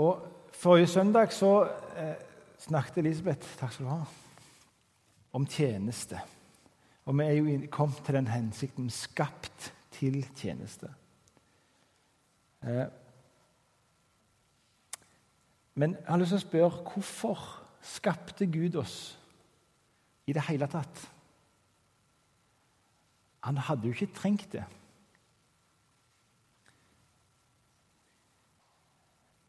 Og 0.00 0.26
Forrige 0.52 0.86
søndag 0.86 1.32
så 1.32 1.64
eh, 1.96 2.16
snakket 2.58 2.98
Elisabeth 3.00 3.54
takk 3.56 3.72
skal 3.72 3.86
du 3.86 3.90
ha, 3.90 4.04
om 5.32 5.46
tjeneste. 5.46 6.18
Og 7.08 7.16
vi 7.16 7.24
er 7.24 7.36
jo 7.38 7.68
kommet 7.72 8.02
til 8.04 8.16
den 8.18 8.28
hensikten 8.28 8.90
skapt 8.92 9.70
til 9.94 10.18
tjeneste. 10.36 10.90
Eh, 12.64 12.86
men 15.74 15.96
jeg 15.96 16.08
har 16.08 16.20
lyst 16.20 16.34
til 16.34 16.40
å 16.40 16.44
spørre 16.44 16.84
hvorfor 16.90 17.44
skapte 17.80 18.48
Gud 18.52 18.76
oss 18.82 18.96
i 20.28 20.36
det 20.36 20.44
hele 20.50 20.68
tatt? 20.68 21.04
Han 23.48 23.60
hadde 23.68 23.88
jo 23.88 23.96
ikke 23.96 24.12
trengt 24.18 24.52
det. 24.52 24.66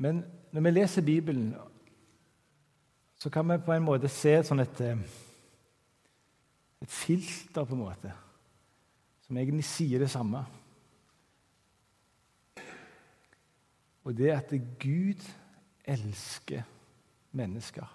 Men 0.01 0.23
når 0.51 0.61
vi 0.61 0.71
leser 0.71 1.01
Bibelen, 1.01 1.55
så 3.19 3.29
kan 3.29 3.47
vi 3.49 3.57
på 3.65 3.73
en 3.73 3.85
måte 3.85 4.09
se 4.09 4.33
sånn 4.43 4.63
et, 4.63 4.81
eh, 4.81 4.97
et 6.81 6.91
filter, 6.91 7.63
på 7.65 7.75
en 7.75 7.83
måte, 7.83 8.11
som 9.27 9.37
egentlig 9.37 9.65
sier 9.65 10.01
det 10.01 10.09
samme. 10.11 10.43
Og 14.03 14.17
det 14.17 14.31
at 14.33 14.53
Gud 14.81 15.21
elsker 15.85 16.63
mennesker. 17.31 17.85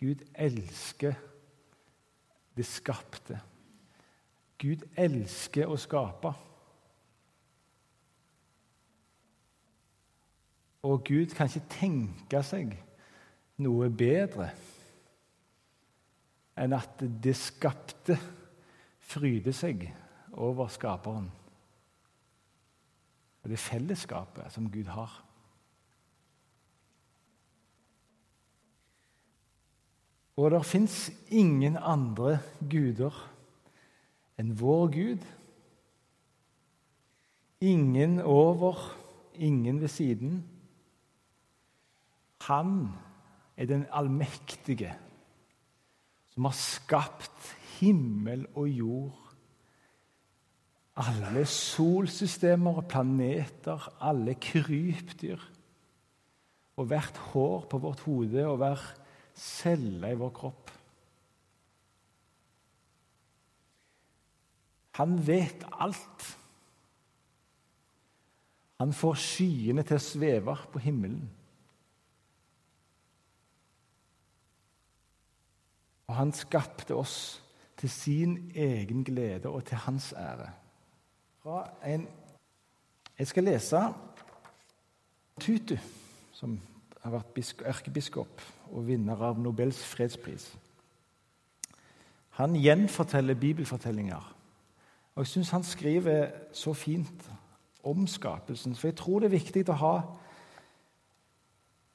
Gud 0.00 0.24
elsker 0.34 1.14
det 2.56 2.66
skapte. 2.66 3.38
Gud 4.58 4.82
elsker 4.96 5.68
å 5.68 5.76
skape. 5.80 6.32
Og 10.86 11.02
Gud 11.04 11.34
kan 11.34 11.50
ikke 11.50 11.72
tenke 11.80 12.42
seg 12.46 12.76
noe 13.58 13.88
bedre 13.90 14.52
enn 16.56 16.76
at 16.76 17.02
det 17.02 17.34
skapte 17.36 18.14
fryder 19.06 19.54
seg 19.56 19.82
over 20.38 20.70
skaperen. 20.70 21.26
Og 23.42 23.50
det 23.50 23.58
fellesskapet 23.62 24.52
som 24.54 24.70
Gud 24.70 24.88
har. 24.94 25.10
Og 30.36 30.50
det 30.52 30.64
fins 30.68 31.06
ingen 31.32 31.78
andre 31.80 32.38
guder 32.60 33.14
enn 34.36 34.52
vår 34.60 34.90
Gud. 34.92 35.30
Ingen 37.64 38.20
over, 38.20 38.92
ingen 39.34 39.80
ved 39.80 39.88
siden. 39.88 40.44
Han 42.46 42.88
er 43.56 43.66
den 43.66 43.86
allmektige, 43.90 44.92
som 46.34 46.46
har 46.46 46.56
skapt 46.56 47.52
himmel 47.78 48.44
og 48.54 48.68
jord. 48.70 49.22
Alle 50.96 51.44
solsystemer 51.48 52.80
og 52.80 52.88
planeter, 52.88 53.88
alle 54.00 54.36
krypdyr. 54.40 55.42
Og 56.76 56.88
hvert 56.88 57.18
hår 57.32 57.66
på 57.70 57.80
vårt 57.80 58.04
hode 58.04 58.46
og 58.46 58.58
hver 58.60 58.82
celle 59.36 60.12
i 60.12 60.18
vår 60.18 60.32
kropp. 60.36 60.72
Han 64.96 65.16
vet 65.26 65.64
alt. 65.72 66.28
Han 68.80 68.92
får 68.92 69.18
skyene 69.20 69.84
til 69.84 69.98
å 69.98 70.04
sveve 70.04 70.56
på 70.72 70.80
himmelen. 70.84 71.26
Og 76.06 76.14
han 76.14 76.32
skapte 76.32 76.94
oss 76.94 77.42
til 77.76 77.90
sin 77.90 78.36
egen 78.54 79.04
glede 79.04 79.48
og 79.48 79.64
til 79.64 79.76
hans 79.76 80.12
ære. 80.12 80.50
Jeg 83.18 83.26
skal 83.26 83.44
lese 83.44 83.80
Tutu, 85.40 85.76
som 86.32 86.60
har 87.02 87.12
vært 87.12 87.60
erkebiskop 87.68 88.40
og 88.72 88.86
vinner 88.86 89.20
av 89.22 89.38
Nobels 89.38 89.82
fredspris. 89.84 90.48
Han 92.40 92.56
gjenforteller 92.56 93.34
bibelfortellinger. 93.34 94.32
Og 95.14 95.22
Jeg 95.24 95.26
syns 95.26 95.50
han 95.50 95.64
skriver 95.64 96.30
så 96.52 96.72
fint 96.72 97.30
om 97.84 98.06
skapelsen. 98.06 98.74
For 98.74 98.88
jeg 98.88 98.96
tror 98.96 99.20
det 99.20 99.30
er 99.30 99.38
viktig 99.38 99.68
å 99.68 99.78
ha 99.80 99.94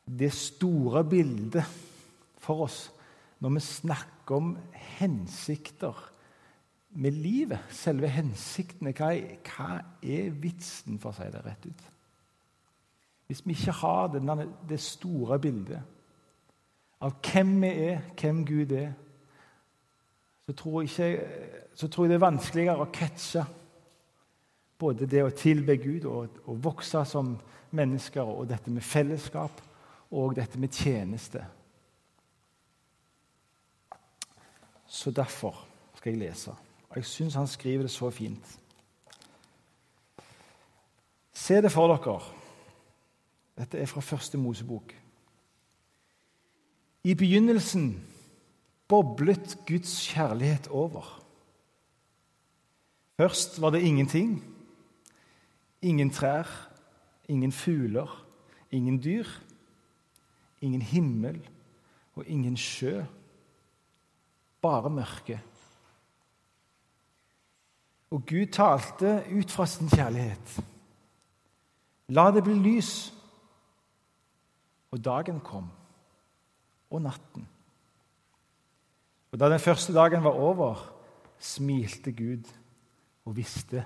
det 0.08 0.31
store 0.34 1.03
bildet 1.06 1.66
for 2.41 2.66
oss 2.66 2.88
når 3.41 3.56
vi 3.56 3.63
snakker 3.66 4.38
om 4.38 4.52
hensikter 4.74 5.97
med 7.02 7.16
livet, 7.16 7.59
selve 7.74 8.09
hensiktene, 8.12 8.94
hva 8.94 9.13
er, 9.16 9.40
hva 9.47 9.79
er 10.03 10.34
vitsen, 10.44 11.00
for 11.00 11.12
å 11.12 11.18
si 11.18 11.29
det 11.31 11.41
rett 11.46 11.66
ut? 11.66 11.88
Hvis 13.31 13.46
vi 13.47 13.56
ikke 13.56 13.78
har 13.79 14.12
denne, 14.12 14.50
det 14.68 14.79
store 14.84 15.40
bildet 15.40 15.79
av 17.02 17.16
hvem 17.25 17.56
vi 17.63 17.69
er, 17.88 18.03
hvem 18.19 18.44
Gud 18.46 18.74
er, 18.75 18.91
så 20.46 20.53
tror, 20.58 20.84
jeg, 20.84 21.22
så 21.73 21.88
tror 21.88 22.06
jeg 22.06 22.12
det 22.12 22.18
er 22.19 22.28
vanskeligere 22.28 22.84
å 22.84 22.91
catche 22.94 23.46
både 24.81 25.08
det 25.09 25.23
å 25.23 25.34
tilbe 25.38 25.78
Gud 25.81 26.06
og 26.09 26.41
å 26.50 26.58
vokse 26.59 27.06
som 27.08 27.34
mennesker, 27.78 28.28
og 28.28 28.50
dette 28.50 28.73
med 28.73 28.84
fellesskap 28.84 29.62
og 30.12 30.35
dette 30.35 30.59
med 30.59 30.75
tjeneste. 30.75 31.46
Så 34.91 35.12
derfor 35.12 35.68
skal 35.96 36.12
jeg 36.12 36.19
lese. 36.19 36.52
Og 36.90 36.96
jeg 36.96 37.06
syns 37.06 37.34
han 37.34 37.47
skriver 37.47 37.88
det 37.88 37.91
så 37.91 38.09
fint. 38.12 38.59
Se 41.34 41.62
det 41.63 41.72
for 41.72 41.88
dere. 41.88 42.19
Dette 43.57 43.79
er 43.79 43.88
fra 43.88 44.02
første 44.02 44.38
Mosebok. 44.38 44.91
I 47.03 47.13
begynnelsen 47.16 48.03
boblet 48.88 49.57
Guds 49.68 49.96
kjærlighet 50.12 50.68
over. 50.68 51.23
Først 53.18 53.62
var 53.62 53.69
det 53.69 53.81
ingenting. 53.81 54.44
Ingen 55.81 56.09
trær, 56.09 56.69
ingen 57.28 57.52
fugler, 57.52 58.25
ingen 58.72 59.03
dyr. 59.03 59.25
Ingen 60.62 60.81
himmel 60.81 61.50
og 62.16 62.28
ingen 62.28 62.58
sjø 62.58 63.06
bare 64.61 64.89
mørke. 64.89 65.39
Og 68.11 68.25
Gud 68.27 68.51
talte 68.51 69.22
ut 69.31 69.51
fra 69.51 69.66
sin 69.66 69.89
kjærlighet. 69.89 70.57
La 72.11 72.27
det 72.31 72.44
bli 72.44 72.57
lys. 72.59 72.91
Og 74.91 74.99
dagen 74.99 75.39
kom, 75.39 75.69
og 76.91 77.01
natten. 77.01 77.45
Og 79.31 79.39
Da 79.39 79.47
den 79.49 79.59
første 79.59 79.94
dagen 79.94 80.23
var 80.23 80.35
over, 80.35 80.75
smilte 81.39 82.11
Gud 82.11 82.43
og 83.25 83.35
visste 83.38 83.85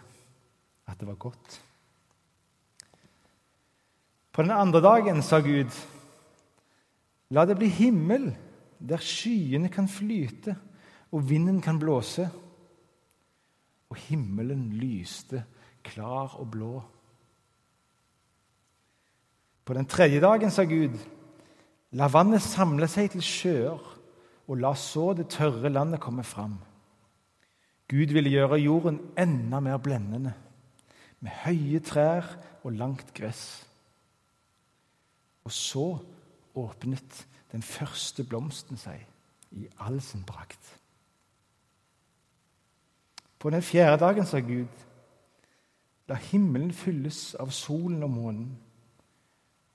at 0.87 0.99
det 0.99 1.07
var 1.07 1.15
godt. 1.15 1.61
På 4.33 4.41
den 4.41 4.51
andre 4.51 4.81
dagen 4.81 5.21
sa 5.23 5.39
Gud, 5.39 5.71
la 7.29 7.45
det 7.45 7.57
bli 7.57 7.69
himmel 7.69 8.33
der 8.89 9.01
skyene 9.01 9.69
kan 9.73 9.87
flyte 9.89 10.55
og 11.11 11.29
vinden 11.29 11.61
kan 11.61 11.79
blåse. 11.79 12.27
Og 13.89 13.97
himmelen 14.07 14.71
lyste 14.73 15.43
klar 15.85 16.35
og 16.39 16.49
blå. 16.51 16.73
På 19.65 19.73
den 19.73 19.85
tredje 19.85 20.21
dagen 20.21 20.51
sa 20.51 20.65
Gud, 20.69 20.97
la 21.97 22.09
vannet 22.11 22.43
samle 22.43 22.89
seg 22.91 23.13
til 23.13 23.23
sjøer, 23.25 23.81
og 24.45 24.59
la 24.61 24.75
så 24.77 25.13
det 25.17 25.31
tørre 25.33 25.71
landet 25.71 26.01
komme 26.01 26.25
fram. 26.25 26.59
Gud 27.89 28.13
ville 28.13 28.33
gjøre 28.33 28.61
jorden 28.61 28.99
enda 29.17 29.61
mer 29.61 29.77
blendende, 29.81 30.33
med 31.21 31.31
høye 31.45 31.81
trær 31.85 32.27
og 32.63 32.75
langt 32.77 33.13
gress. 33.13 33.63
Og 35.45 35.53
så 35.53 35.87
åpnet 36.57 37.25
den 37.55 37.63
første 37.63 38.25
blomsten 38.27 38.75
seg 38.75 38.99
i 39.55 39.69
all 39.79 40.01
sin 40.03 40.25
prakt. 40.27 40.59
På 43.39 43.49
den 43.53 43.63
fjerde 43.63 44.01
dagen 44.01 44.27
sa 44.27 44.41
Gud, 44.43 44.81
la 46.11 46.17
himmelen 46.19 46.73
fylles 46.75 47.31
av 47.39 47.53
solen 47.55 48.03
og 48.03 48.11
månen. 48.11 48.49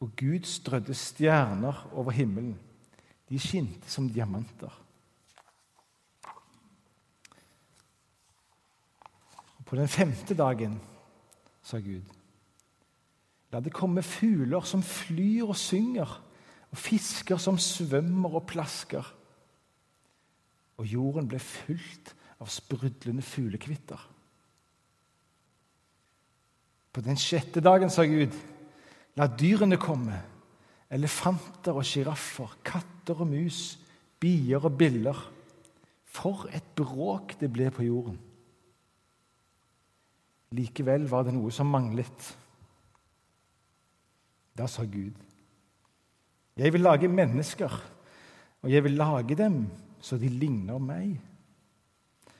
Og 0.01 0.13
Gud 0.17 0.45
strødde 0.45 0.95
stjerner 0.95 1.81
over 1.93 2.13
himmelen. 2.13 2.59
De 3.29 3.41
skinte 3.41 3.89
som 3.91 4.09
diamanter. 4.13 4.77
Og 9.57 9.65
på 9.65 9.77
den 9.77 9.89
femte 9.89 10.37
dagen 10.37 10.81
sa 11.63 11.81
Gud, 11.81 12.05
La 13.51 13.59
det 13.59 13.73
komme 13.75 14.03
fugler 14.07 14.63
som 14.63 14.83
flyr 14.83 15.49
og 15.49 15.57
synger, 15.59 16.21
og 16.71 16.79
fisker 16.79 17.41
som 17.43 17.59
svømmer 17.59 18.39
og 18.39 18.47
plasker. 18.51 19.05
Og 20.79 20.87
jorden 20.87 21.29
ble 21.29 21.41
fylt 21.43 22.15
av 22.41 22.51
sprudlende 22.53 23.25
fuglekvitter. 23.27 24.01
På 26.91 27.03
den 27.05 27.19
sjette 27.21 27.63
dagen, 27.63 27.91
sa 27.91 28.07
Gud, 28.09 28.35
la 29.19 29.29
dyrene 29.31 29.79
komme. 29.81 30.17
Elefanter 30.91 31.77
og 31.79 31.87
sjiraffer, 31.87 32.57
katter 32.67 33.21
og 33.23 33.31
mus, 33.31 33.79
bier 34.19 34.65
og 34.65 34.75
biller. 34.79 35.21
For 36.11 36.49
et 36.51 36.67
bråk 36.75 37.37
det 37.39 37.53
ble 37.55 37.69
på 37.75 37.87
jorden. 37.87 38.19
Likevel 40.59 41.07
var 41.07 41.29
det 41.29 41.37
noe 41.37 41.53
som 41.55 41.71
manglet. 41.71 42.25
Da 44.59 44.67
sa 44.67 44.83
Gud, 44.83 45.15
'Jeg 46.57 46.73
vil 46.73 46.81
lage 46.81 47.09
mennesker, 47.09 47.91
og 48.63 48.73
jeg 48.73 48.85
vil 48.85 48.93
lage 48.93 49.35
dem 49.35 49.67
så 50.01 50.17
de 50.17 50.29
ligner 50.29 50.79
meg.' 50.79 51.21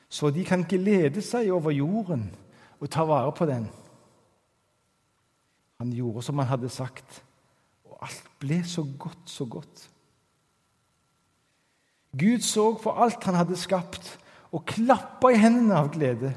'Så 0.09 0.31
de 0.31 0.45
kan 0.45 0.63
glede 0.63 1.23
seg 1.23 1.51
over 1.51 1.71
jorden 1.71 2.35
og 2.81 2.91
ta 2.91 3.05
vare 3.05 3.33
på 3.33 3.47
den.' 3.47 3.71
Han 5.81 5.93
gjorde 5.93 6.23
som 6.23 6.39
han 6.39 6.47
hadde 6.47 6.69
sagt, 6.69 7.25
og 7.85 7.99
alt 8.03 8.27
ble 8.39 8.65
så 8.65 8.85
godt, 8.99 9.31
så 9.31 9.45
godt. 9.45 9.91
Gud 12.13 12.43
så 12.45 12.75
på 12.83 12.91
alt 12.91 13.25
han 13.25 13.35
hadde 13.35 13.57
skapt, 13.57 14.19
og 14.53 14.67
klappa 14.67 15.31
i 15.31 15.39
hendene 15.39 15.79
av 15.79 15.93
glede. 15.95 16.35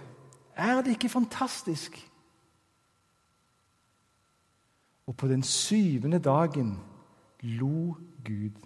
Er 0.55 0.81
det 0.81 0.95
ikke 0.95 1.09
fantastisk? 1.09 1.97
Og 5.07 5.17
på 5.17 5.27
den 5.27 5.43
syvende 5.43 6.19
dagen 6.19 6.77
lo 7.43 7.97
Gud. 8.23 8.59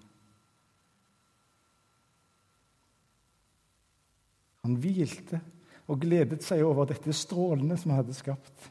Han 4.64 4.76
hvilte 4.84 5.42
og 5.88 6.02
gledet 6.04 6.44
seg 6.44 6.64
over 6.68 6.90
dette 6.90 7.14
strålende 7.16 7.78
som 7.80 7.94
han 7.94 8.02
hadde 8.02 8.16
skapt. 8.18 8.70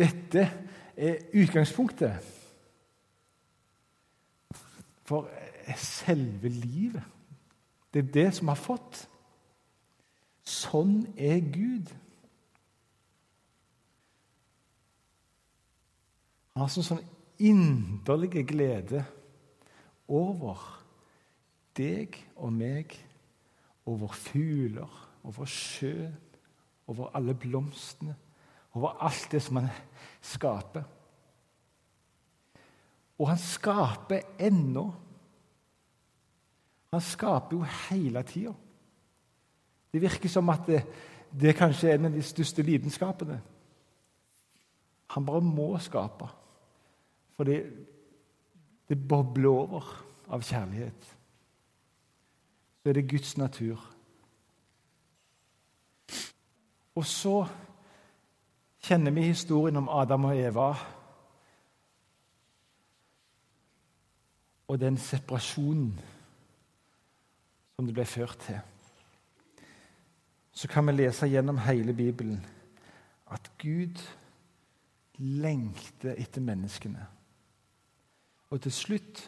Dette 0.00 0.46
er 0.96 1.26
utgangspunktet 1.36 2.36
for 5.04 5.28
selve 5.76 6.48
livet. 6.48 7.04
Det 7.94 8.04
er 8.04 8.12
det 8.12 8.28
som 8.34 8.48
har 8.48 8.58
fått. 8.58 9.04
Sånn 10.46 11.02
er 11.18 11.40
Gud. 11.52 11.90
Har 16.56 16.70
sånn, 16.72 17.02
sånn 17.40 17.46
inderlig 17.46 18.46
glede 18.46 19.04
over 20.08 20.58
deg 21.76 22.16
og 22.36 22.52
meg, 22.52 22.92
over 23.86 24.12
fugler, 24.12 24.90
over 25.24 25.46
sjøen, 25.46 26.16
over 26.86 27.10
alle 27.14 27.34
blomstene, 27.34 28.16
over 28.74 28.98
alt 29.00 29.28
det 29.32 29.40
som 29.42 29.56
han 29.56 29.70
skaper. 30.20 30.84
Og 33.18 33.28
han 33.28 33.38
skaper 33.38 34.20
ennå. 34.40 34.84
Han 36.90 37.00
skaper 37.00 37.56
jo 37.56 37.62
hele 37.90 38.22
tida. 38.22 38.52
Det 39.92 40.00
virker 40.02 40.28
som 40.28 40.48
at 40.48 40.66
det, 40.66 40.82
det 41.30 41.56
kanskje 41.56 41.90
er 41.90 41.98
en 41.98 42.10
av 42.10 42.14
de 42.14 42.22
største 42.22 42.62
lidenskapene. 42.62 43.40
Han 45.10 45.26
bare 45.26 45.42
må 45.42 45.72
skape. 45.82 46.28
For 47.40 47.48
det, 47.48 47.60
det 48.88 48.98
bobler 49.08 49.48
over 49.48 49.86
av 50.28 50.42
kjærlighet. 50.44 51.06
Så 52.82 52.88
er 52.92 52.98
det 52.98 53.08
Guds 53.08 53.32
natur. 53.40 53.80
Og 56.94 57.06
så 57.08 57.46
kjenner 58.84 59.14
vi 59.16 59.30
historien 59.30 59.80
om 59.80 59.88
Adam 59.88 60.28
og 60.28 60.36
Eva 60.36 60.68
og 64.68 64.80
den 64.80 65.00
separasjonen 65.00 65.94
som 67.76 67.88
det 67.88 67.96
ble 67.96 68.04
ført 68.04 68.36
til 68.44 68.60
så 70.60 70.68
kan 70.68 70.84
vi 70.86 70.92
lese 70.92 71.24
gjennom 71.24 71.56
hele 71.64 71.94
Bibelen 71.96 72.42
at 73.32 73.46
Gud 73.58 73.96
lengter 75.16 76.18
etter 76.18 76.42
menneskene. 76.44 77.06
Og 78.50 78.60
til 78.62 78.74
slutt 78.74 79.22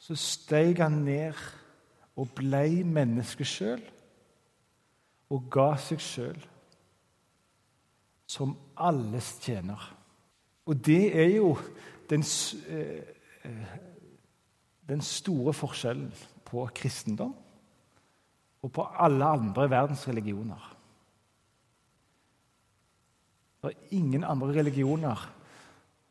så 0.00 0.16
steg 0.18 0.80
han 0.82 1.02
ned 1.06 1.36
og 2.18 2.32
ble 2.36 2.82
menneske 2.84 3.46
sjøl 3.46 3.82
og 5.30 5.46
ga 5.52 5.74
seg 5.78 6.02
sjøl 6.02 6.40
som 8.30 8.54
alles 8.78 9.32
tjener. 9.42 9.82
Og 10.66 10.78
det 10.86 11.10
er 11.18 11.30
jo 11.36 11.54
den, 12.10 12.24
eh, 12.70 13.76
den 14.88 15.02
store 15.02 15.54
forskjellen 15.54 16.10
på 16.46 16.66
kristendom 16.74 17.34
og 18.62 18.72
på 18.72 18.86
alle 18.98 19.24
andre 19.24 19.70
verdens 19.70 20.08
religioner. 20.08 20.76
Det 23.62 23.70
er 23.70 23.96
ingen 23.96 24.24
andre 24.24 24.54
religioner 24.58 25.20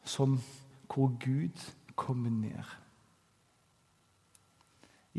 som 0.03 0.39
hvor 0.89 1.11
Gud 1.19 1.73
kommer 1.99 2.31
ned. 2.31 2.75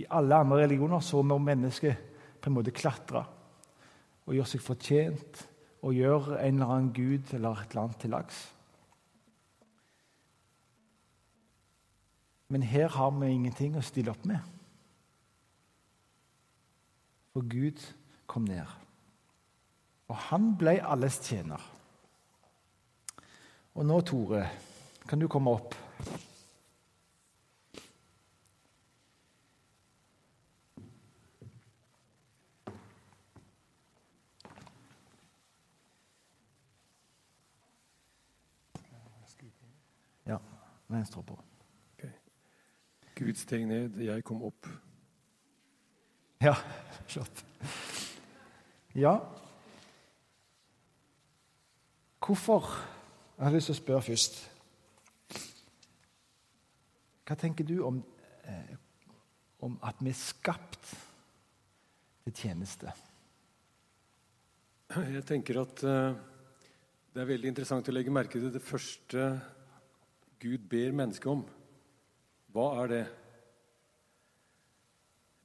I 0.00 0.06
alle 0.16 0.40
andre 0.40 0.62
religioner 0.64 1.02
så 1.04 1.20
må 1.22 1.36
mennesket 1.42 2.08
på 2.40 2.48
en 2.48 2.56
måte 2.56 2.72
klatre 2.72 3.24
og 4.24 4.36
gjøre 4.36 4.48
seg 4.48 4.62
fortjent 4.64 5.42
og 5.84 5.96
gjøre 5.96 6.38
en 6.40 6.56
eller 6.56 6.72
annen 6.72 6.94
gud 6.96 7.34
eller 7.36 7.60
et 7.60 7.74
eller 7.74 7.82
annet 7.84 8.00
til 8.00 8.14
lags. 8.14 8.40
Men 12.50 12.62
her 12.66 12.88
har 12.90 13.10
vi 13.14 13.30
ingenting 13.30 13.76
å 13.78 13.84
stille 13.84 14.10
opp 14.10 14.24
med. 14.26 14.40
For 17.30 17.46
Gud 17.46 17.78
kom 18.26 18.48
ned. 18.48 18.66
Og 20.10 20.16
han 20.30 20.56
ble 20.58 20.80
alles 20.82 21.20
tjener. 21.22 21.62
Og 23.78 23.86
nå, 23.86 24.00
Tore, 24.02 24.42
kan 25.06 25.22
du 25.22 25.28
komme 25.30 25.54
opp? 25.54 25.76
Ja, 40.26 40.36
venstre 40.90 41.22
på. 41.26 41.36
Okay. 41.94 42.12
Gud 43.18 43.38
steg 43.40 43.66
ned, 43.68 43.98
jeg 44.04 44.24
kom 44.26 44.42
opp. 44.46 44.68
Ja, 46.40 46.54
flott. 47.10 47.44
Ja 48.96 49.20
Hvorfor 52.20 52.66
Jeg 53.36 53.46
har 53.46 53.54
lyst 53.54 53.70
til 53.70 53.74
å 53.74 53.78
spørre 53.78 54.04
først. 54.04 54.34
Hva 57.24 57.36
tenker 57.40 57.64
du 57.64 57.78
om, 57.86 58.02
eh, 58.44 58.74
om 59.64 59.78
at 59.82 59.96
vi 60.00 60.10
er 60.10 60.18
skapt 60.18 60.90
til 62.26 62.34
tjeneste? 62.34 62.92
Jeg 64.90 65.24
tenker 65.24 65.62
at 65.62 65.82
eh, 65.86 66.20
det 67.14 67.22
er 67.22 67.30
veldig 67.32 67.48
interessant 67.48 67.88
å 67.88 67.94
legge 67.96 68.12
merke 68.12 68.38
til 68.38 68.52
det 68.52 68.62
første 68.62 69.24
Gud 70.40 70.68
ber 70.70 70.94
mennesket 70.96 71.28
om. 71.28 71.42
Hva 72.54 72.70
er 72.82 72.90
det? 72.90 73.04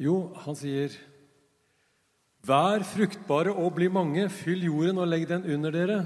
Jo, 0.02 0.16
han 0.44 0.58
sier 0.60 0.96
Vær 2.46 2.84
fruktbare 2.86 3.50
og 3.58 3.72
bli 3.74 3.88
mange, 3.90 4.28
fyll 4.30 4.68
jorden 4.68 5.00
og 5.02 5.08
legg 5.10 5.24
den 5.32 5.48
under 5.50 5.74
dere. 5.74 5.98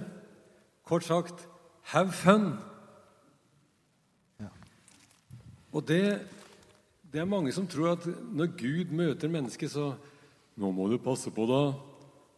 Kort 0.87 1.03
sagt 1.03 1.41
have 1.91 2.13
fun. 2.15 2.53
Ja. 4.39 4.47
Og 5.73 5.83
det, 5.89 6.21
det, 7.11 7.19
er 7.19 7.27
mange 7.27 7.51
som 7.51 7.67
tror 7.67 7.97
at 7.97 8.07
når 8.07 8.53
Gud 8.55 8.95
møter 8.95 9.31
mennesket, 9.31 9.71
så 9.71 9.93
Nå 10.59 10.73
må 10.75 10.89
du 10.91 10.97
passe 10.99 11.31
på 11.31 11.45
deg, 11.47 11.75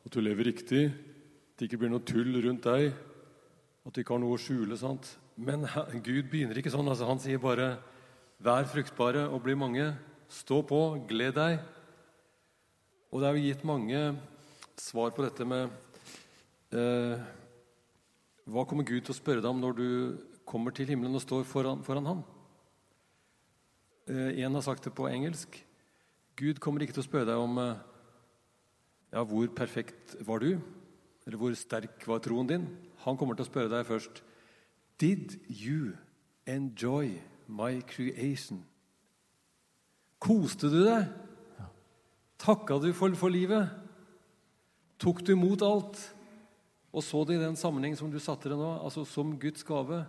at 0.06 0.14
du 0.14 0.20
lever 0.22 0.46
riktig, 0.52 0.84
at 0.94 1.58
det 1.58 1.66
ikke 1.66 1.80
blir 1.82 1.90
noe 1.90 2.06
tull 2.06 2.36
rundt 2.44 2.68
deg, 2.68 2.92
at 3.82 3.96
du 3.96 3.98
ikke 4.02 4.14
har 4.14 4.22
noe 4.22 4.38
å 4.38 4.42
skjule. 4.42 4.78
sant? 4.78 5.08
Men 5.42 5.66
Gud 6.06 6.30
begynner 6.30 6.58
ikke 6.60 6.72
sånn. 6.74 6.90
altså 6.92 7.08
Han 7.10 7.22
sier 7.22 7.42
bare 7.42 7.74
Vær 8.42 8.66
fruktbare 8.66 9.28
og 9.30 9.44
bli 9.46 9.54
mange. 9.58 9.92
Stå 10.32 10.62
på, 10.66 10.80
gled 11.10 11.36
deg. 11.38 11.60
Og 13.12 13.22
det 13.22 13.28
er 13.28 13.38
jo 13.38 13.46
gitt 13.46 13.66
mange 13.68 14.00
svar 14.82 15.12
på 15.14 15.26
dette 15.26 15.46
med 15.46 15.70
eh, 16.74 17.22
Hva 18.50 18.64
kommer 18.66 18.88
Gud 18.88 19.04
til 19.04 19.14
å 19.14 19.18
spørre 19.18 19.44
deg 19.44 19.52
om 19.52 19.62
når 19.62 19.76
du 19.78 19.90
kommer 20.48 20.74
til 20.74 20.90
himmelen 20.90 21.20
og 21.20 21.22
står 21.22 21.46
foran, 21.46 21.84
foran 21.86 22.10
ham? 22.10 22.24
Eh, 24.10 24.42
en 24.42 24.58
har 24.58 24.66
sagt 24.66 24.88
det 24.88 24.96
på 24.98 25.10
engelsk. 25.12 25.60
Gud 26.40 26.64
kommer 26.64 26.82
ikke 26.82 26.98
til 26.98 27.04
å 27.04 27.10
spørre 27.10 27.30
deg 27.30 27.44
om 27.44 27.62
eh, 27.62 27.86
ja, 29.14 29.22
hvor 29.22 29.54
perfekt 29.54 30.18
var 30.26 30.42
du, 30.42 30.56
eller 31.28 31.38
hvor 31.38 31.54
sterk 31.58 32.10
var 32.10 32.26
troen 32.26 32.50
din. 32.50 32.68
Han 33.06 33.20
kommer 33.20 33.38
til 33.38 33.46
å 33.46 33.52
spørre 33.52 33.74
deg 33.74 33.90
først 33.90 34.24
Did 35.02 35.40
you 35.50 35.98
enjoy 36.46 37.18
my 37.48 37.82
creation? 37.82 38.62
Koste 40.22 40.70
du 40.70 40.84
deg? 40.86 41.08
Takka 42.38 42.78
du 42.78 42.92
for, 42.94 43.10
for 43.18 43.34
livet? 43.34 43.66
Tok 45.02 45.24
du 45.26 45.34
imot 45.34 45.66
alt? 45.66 45.98
Og 46.94 47.02
så 47.02 47.24
det 47.26 47.40
i 47.40 47.42
den 47.42 47.58
sammenheng 47.58 47.98
som 47.98 48.12
du 48.14 48.20
satte 48.22 48.52
det 48.52 48.60
nå, 48.60 48.76
altså 48.78 49.02
som 49.10 49.34
Guds 49.42 49.66
gave? 49.66 50.04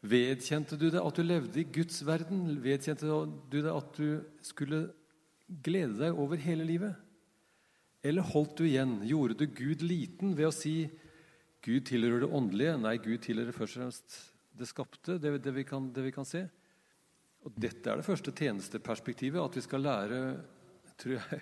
Vedkjente 0.00 0.78
du 0.80 0.86
det 0.88 1.04
at 1.04 1.20
du 1.20 1.24
levde 1.24 1.60
i 1.60 1.68
Guds 1.68 2.00
verden? 2.06 2.46
Vedkjente 2.64 3.04
du 3.04 3.60
det 3.60 3.72
at 3.76 3.92
du 3.98 4.24
skulle 4.40 4.86
glede 5.64 6.00
deg 6.00 6.16
over 6.16 6.40
hele 6.40 6.64
livet? 6.64 6.96
Eller 8.00 8.24
holdt 8.32 8.56
du 8.56 8.64
igjen? 8.64 9.02
Gjorde 9.04 9.36
du 9.42 9.50
Gud 9.52 9.84
liten 9.84 10.32
ved 10.36 10.48
å 10.48 10.56
si 10.56 10.86
Gud 11.64 11.86
tilhører 11.88 12.24
det 12.24 12.32
åndelige? 12.36 12.76
Nei, 12.80 12.98
Gud 13.00 13.22
tilhører 13.24 13.56
først 13.56 13.78
og 13.78 13.84
fremst 13.84 14.18
det 14.54 14.68
skapte, 14.70 15.16
det, 15.18 15.32
det, 15.42 15.52
vi 15.56 15.64
kan, 15.66 15.88
det 15.90 16.04
vi 16.04 16.12
kan 16.14 16.26
se. 16.28 16.44
Og 17.44 17.56
Dette 17.58 17.90
er 17.90 17.98
det 17.98 18.06
første 18.06 18.32
tjenesteperspektivet, 18.32 19.40
at 19.40 19.56
vi 19.58 19.64
skal 19.64 19.82
lære 19.82 20.20
tror 21.00 21.16
jeg, 21.16 21.40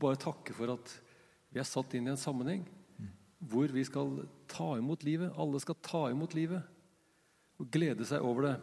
bare 0.00 0.20
takke 0.20 0.54
for 0.56 0.74
at 0.74 0.92
vi 1.50 1.62
er 1.62 1.66
satt 1.66 1.96
inn 1.96 2.08
i 2.08 2.12
en 2.12 2.20
sammenheng 2.20 2.66
hvor 3.40 3.72
vi 3.72 3.82
skal 3.88 4.18
ta 4.50 4.74
imot 4.76 5.04
livet. 5.06 5.32
Alle 5.40 5.60
skal 5.62 5.78
ta 5.80 6.02
imot 6.12 6.36
livet 6.36 6.60
og 7.60 7.70
glede 7.72 8.04
seg 8.08 8.24
over 8.24 8.46
det. 8.46 8.56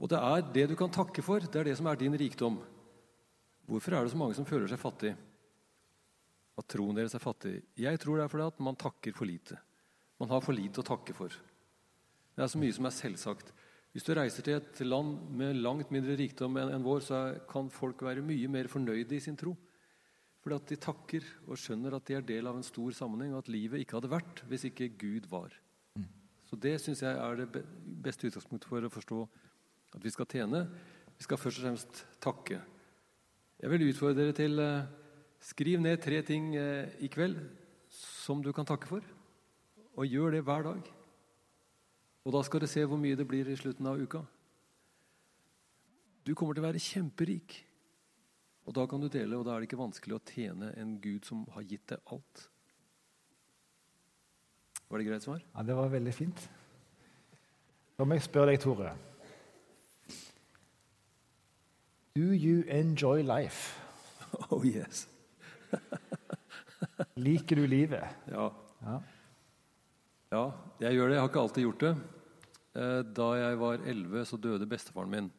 Og 0.00 0.10
det 0.12 0.20
er 0.20 0.44
det 0.52 0.66
du 0.70 0.76
kan 0.76 0.92
takke 0.92 1.24
for, 1.24 1.40
det 1.40 1.56
er 1.56 1.70
det 1.70 1.78
som 1.78 1.88
er 1.88 1.98
din 2.00 2.16
rikdom. 2.16 2.58
Hvorfor 3.68 3.96
er 3.96 4.04
det 4.04 4.12
så 4.12 4.20
mange 4.20 4.36
som 4.36 4.48
føler 4.48 4.68
seg 4.68 4.80
fattig? 4.80 5.14
At 6.60 6.68
troen 6.68 6.96
deres 6.96 7.16
er 7.16 7.24
fattig? 7.24 7.56
Jeg 7.80 8.00
tror 8.00 8.18
det 8.18 8.26
er 8.26 8.32
fordi 8.32 8.48
at 8.52 8.62
man 8.64 8.78
takker 8.80 9.16
for 9.16 9.28
lite. 9.28 9.56
Man 10.20 10.30
har 10.30 10.44
for 10.44 10.56
lite 10.56 10.82
å 10.82 10.86
takke 10.86 11.16
for. 11.16 11.32
Det 12.36 12.44
er 12.44 12.50
så 12.52 12.60
mye 12.60 12.76
som 12.76 12.86
er 12.88 12.94
selvsagt. 12.94 13.54
Hvis 13.90 14.06
du 14.06 14.12
reiser 14.14 14.44
til 14.46 14.58
et 14.60 14.82
land 14.84 15.16
med 15.34 15.58
langt 15.64 15.90
mindre 15.90 16.14
rikdom 16.18 16.60
enn 16.60 16.84
vår, 16.84 17.00
så 17.02 17.20
kan 17.50 17.72
folk 17.74 18.04
være 18.06 18.22
mye 18.22 18.50
mer 18.52 18.68
fornøyde 18.70 19.16
i 19.16 19.22
sin 19.24 19.38
tro. 19.40 19.56
Fordi 20.40 20.56
at 20.56 20.70
de 20.70 20.78
takker 20.80 21.26
og 21.48 21.58
skjønner 21.60 21.96
at 21.96 22.06
de 22.08 22.16
er 22.16 22.24
del 22.28 22.48
av 22.48 22.56
en 22.56 22.64
stor 22.64 22.94
sammenheng, 22.96 23.34
og 23.34 23.42
at 23.42 23.50
livet 23.52 23.82
ikke 23.82 23.98
hadde 23.98 24.12
vært 24.12 24.44
hvis 24.48 24.68
ikke 24.70 24.92
Gud 25.00 25.28
var. 25.32 25.56
Så 26.50 26.56
Det 26.58 26.80
syns 26.82 27.02
jeg 27.04 27.14
er 27.14 27.36
det 27.38 27.62
beste 28.02 28.26
utgangspunktet 28.26 28.66
for 28.66 28.82
å 28.82 28.90
forstå 28.90 29.18
at 29.94 30.02
vi 30.02 30.10
skal 30.10 30.26
tjene. 30.26 30.64
Vi 31.14 31.26
skal 31.26 31.38
først 31.38 31.60
og 31.60 31.66
fremst 31.66 32.00
takke. 32.22 32.58
Jeg 33.60 33.70
vil 33.70 33.84
utfordre 33.90 34.16
dere 34.18 34.34
til 34.34 34.58
eh, 34.58 34.88
skriv 35.44 35.82
ned 35.82 36.00
tre 36.02 36.22
ting 36.26 36.54
eh, 36.58 36.90
i 37.04 37.10
kveld 37.12 37.38
som 37.92 38.42
du 38.42 38.50
kan 38.56 38.66
takke 38.66 38.88
for, 38.88 39.04
og 40.00 40.08
gjør 40.08 40.32
det 40.32 40.44
hver 40.46 40.64
dag. 40.64 40.86
Og 42.24 42.32
da 42.32 42.40
skal 42.44 42.62
du 42.62 42.68
se 42.70 42.84
hvor 42.88 43.00
mye 43.00 43.18
det 43.18 43.26
blir 43.28 43.48
i 43.48 43.56
slutten 43.58 43.88
av 43.88 44.00
uka. 44.00 44.22
Du 46.24 46.32
kommer 46.36 46.56
til 46.56 46.64
å 46.64 46.68
være 46.68 46.80
kjemperik. 46.80 47.58
Og 48.68 48.76
da 48.76 48.84
kan 48.88 49.02
du 49.02 49.08
dele, 49.12 49.36
og 49.36 49.44
da 49.44 49.54
er 49.54 49.62
det 49.62 49.70
ikke 49.70 49.80
vanskelig 49.80 50.16
å 50.16 50.24
tjene 50.30 50.72
en 50.80 50.96
Gud 51.02 51.28
som 51.28 51.44
har 51.56 51.64
gitt 51.68 51.86
deg 51.92 52.12
alt. 52.14 52.46
Var 54.90 55.00
det 55.00 55.06
greit 55.08 55.24
svar? 55.24 55.44
Ja, 55.54 55.62
Det 55.62 55.76
var 55.76 55.92
veldig 55.92 56.14
fint. 56.14 56.48
Da 57.98 58.04
må 58.04 58.16
jeg 58.16 58.24
spørre 58.24 58.52
deg, 58.52 58.60
Tore. 58.62 58.94
Do 62.16 62.32
you 62.32 62.64
enjoy 62.68 63.22
life? 63.22 63.76
Oh 64.54 64.62
yes. 64.64 65.08
Liker 67.18 67.58
du 67.58 67.66
livet? 67.66 68.06
Ja. 68.30 68.44
Ja. 68.86 69.00
Ja, 70.30 70.44
jeg 70.80 70.96
gjør 70.96 71.10
det. 71.10 71.16
Jeg 71.16 71.22
har 71.24 71.30
ikke 71.30 71.42
alltid 71.44 71.64
gjort 71.66 71.84
det. 71.84 71.92
Eh, 72.78 73.02
Da 73.16 73.28
jeg 73.38 73.58
var 73.58 73.78
11, 73.84 74.24
så 74.28 74.38
døde 74.40 74.68
bestefaren 74.70 75.10
min. 75.10 75.30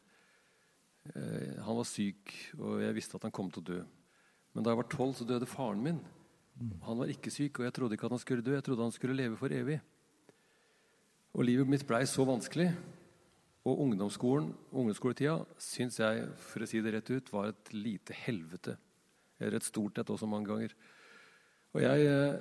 Eh, 1.15 1.61
Han 1.63 1.77
var 1.77 1.87
syk, 1.87 2.33
og 2.59 2.81
jeg 2.81 2.95
visste 2.95 3.15
at 3.15 3.23
han 3.23 3.31
kom 3.31 3.49
til 3.51 3.61
å 3.63 3.69
dø. 3.71 3.79
Men 4.53 4.63
da 4.63 4.71
jeg 4.73 4.81
var 4.81 4.89
12, 4.89 5.13
så 5.15 5.27
døde 5.27 5.47
faren 5.47 5.81
min. 5.83 6.01
Han 6.83 6.97
var 6.99 7.07
ikke 7.07 7.31
syk, 7.31 7.59
og 7.59 7.65
jeg 7.65 7.73
trodde 7.73 7.95
ikke 7.95 8.05
at 8.05 8.11
han 8.17 8.19
skulle 8.19 8.43
dø. 8.43 8.53
Jeg 8.53 8.63
trodde 8.63 8.83
han 8.83 8.91
skulle 8.91 9.15
leve 9.15 9.37
for 9.39 9.47
evig. 9.49 9.79
Og 11.33 11.45
livet 11.47 11.67
mitt 11.71 11.87
blei 11.87 12.03
så 12.05 12.25
vanskelig. 12.27 12.69
Og 13.63 13.79
ungdomsskolen, 13.79 14.51
ungdomsskoletida 14.73 15.45
syns 15.61 15.99
jeg, 16.01 16.27
for 16.35 16.61
å 16.61 16.67
si 16.67 16.81
det 16.81 16.93
rett 16.93 17.09
ut, 17.13 17.29
var 17.31 17.51
et 17.51 17.71
lite 17.73 18.13
helvete. 18.25 18.75
Eller 19.39 19.55
et 19.57 19.65
stort 19.65 19.97
et 20.01 20.09
også 20.09 20.27
mange 20.29 20.49
ganger. 20.49 20.73
Og 21.73 21.81
jeg 21.81 22.05
eh, 22.09 22.39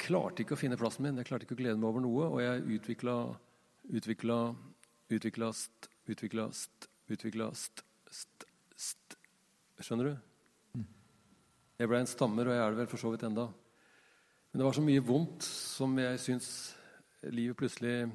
klarte 0.00 0.44
ikke 0.44 0.56
å 0.56 0.60
finne 0.60 0.78
plassen 0.80 1.04
min. 1.06 1.18
Jeg 1.20 1.28
klarte 1.28 1.46
ikke 1.46 1.56
å 1.58 1.60
glede 1.62 1.78
meg 1.78 1.90
over 1.90 2.04
noe. 2.04 2.30
Og 2.32 2.42
jeg 2.44 2.80
utvikla 2.80 3.18
Utvikla 3.88 4.38
Utvikla 5.08 5.46
st, 5.56 5.88
utvikla 6.04 6.50
st, 6.52 6.88
utvikla 7.08 7.46
st, 7.56 7.80
st, 8.12 8.44
st. 8.76 9.14
Skjønner 9.80 10.10
du? 10.10 10.82
Jeg 11.80 11.88
ble 11.88 12.00
en 12.02 12.10
stammer, 12.10 12.50
og 12.50 12.52
jeg 12.52 12.60
er 12.60 12.74
det 12.74 12.80
vel 12.82 12.90
for 12.90 13.00
så 13.00 13.12
vidt 13.14 13.24
enda. 13.24 13.46
Men 14.50 14.60
det 14.60 14.66
var 14.66 14.76
så 14.76 14.84
mye 14.84 15.04
vondt 15.08 15.46
som 15.48 15.96
jeg 15.96 16.20
syns 16.20 16.50
livet 17.32 17.56
plutselig 17.56 18.10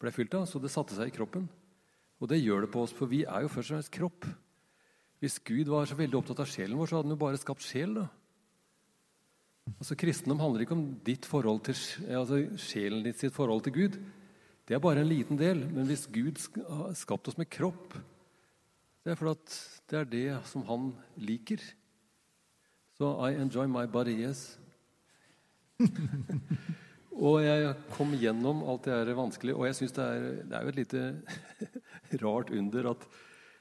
ble 0.00 0.12
fylt 0.16 0.38
av, 0.38 0.46
så 0.48 0.62
det 0.62 0.72
satte 0.72 0.96
seg 0.96 1.10
i 1.10 1.14
kroppen. 1.18 1.44
Og 2.24 2.32
det 2.32 2.40
gjør 2.40 2.64
det 2.64 2.72
på 2.72 2.86
oss, 2.86 2.96
for 2.96 3.10
vi 3.10 3.26
er 3.28 3.44
jo 3.44 3.52
først 3.52 3.74
og 3.74 3.76
fremst 3.76 3.92
kropp. 3.98 4.28
Hvis 5.20 5.36
Gud 5.44 5.68
var 5.68 5.84
så 5.90 5.98
veldig 5.98 6.22
opptatt 6.22 6.40
av 6.40 6.48
sjelen 6.48 6.80
vår, 6.80 6.88
så 6.88 6.96
hadde 6.96 7.10
han 7.10 7.18
jo 7.18 7.20
bare 7.20 7.40
skapt 7.42 7.66
sjel. 7.68 7.98
da. 8.00 8.06
Altså 9.76 9.96
Kristendom 9.98 10.40
handler 10.42 10.64
ikke 10.64 10.76
om 10.76 10.86
ditt 11.06 11.26
forhold 11.28 11.62
til, 11.68 11.78
altså 12.08 12.40
sjelen 12.60 13.04
ditt 13.04 13.20
sitt 13.20 13.34
forhold 13.34 13.62
til 13.66 13.76
Gud. 13.76 13.98
Det 14.68 14.76
er 14.76 14.82
bare 14.82 15.02
en 15.02 15.10
liten 15.10 15.38
del. 15.38 15.64
Men 15.70 15.88
hvis 15.88 16.06
Gud 16.10 16.40
har 16.68 16.94
skapt 16.98 17.28
oss 17.30 17.38
med 17.40 17.50
kropp, 17.50 17.96
det 19.04 19.12
er 19.12 19.18
fordi 19.18 19.36
at 19.36 19.54
det 19.90 19.98
er 19.98 20.10
det 20.10 20.26
som 20.50 20.64
han 20.68 20.90
liker. 21.18 21.62
Så 23.00 23.14
I 23.26 23.40
enjoy 23.40 23.66
my 23.66 23.86
body, 23.88 24.18
yes. 24.26 24.58
og 27.26 27.40
jeg 27.40 27.72
kom 27.96 28.12
gjennom 28.20 28.60
alt 28.68 28.84
det 28.84 28.92
her 28.92 29.16
vanskelig, 29.16 29.54
og 29.56 29.64
jeg 29.66 29.78
syns 29.78 29.96
det, 29.96 30.06
det, 30.50 30.56
er 30.56 30.66
jo 30.66 30.72
et 30.74 30.80
lite 30.82 31.04
rart 32.24 32.52
under 32.52 32.90
at 32.92 33.06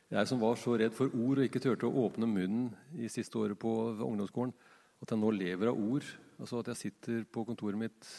jeg 0.10 0.28
som 0.28 0.42
var 0.42 0.60
så 0.60 0.76
redd 0.82 0.96
for 0.98 1.14
ord 1.14 1.40
og 1.40 1.46
ikke 1.46 1.62
turte 1.64 1.88
å 1.88 2.04
åpne 2.04 2.28
munnen 2.28 2.70
i 2.98 3.08
siste 3.12 3.40
året 3.40 3.60
på 3.62 3.72
ungdomsskolen, 3.96 4.52
at 5.00 5.14
jeg 5.14 5.20
nå 5.20 5.32
lever 5.36 5.72
av 5.72 5.80
ord. 5.80 6.08
Altså 6.40 6.62
at 6.62 6.72
jeg 6.72 6.82
sitter 6.84 7.26
på 7.28 7.46
kontoret 7.48 7.80
mitt 7.80 8.10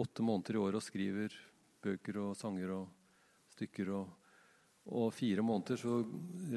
åtte 0.00 0.24
måneder 0.24 0.56
i 0.56 0.62
året 0.62 0.80
og 0.80 0.84
skriver 0.84 1.34
bøker 1.84 2.20
og 2.22 2.36
sanger 2.38 2.72
og 2.76 2.86
stykker. 3.56 3.92
Og, 3.96 4.06
og 4.96 5.10
fire 5.16 5.44
måneder 5.44 5.80
så 5.80 6.00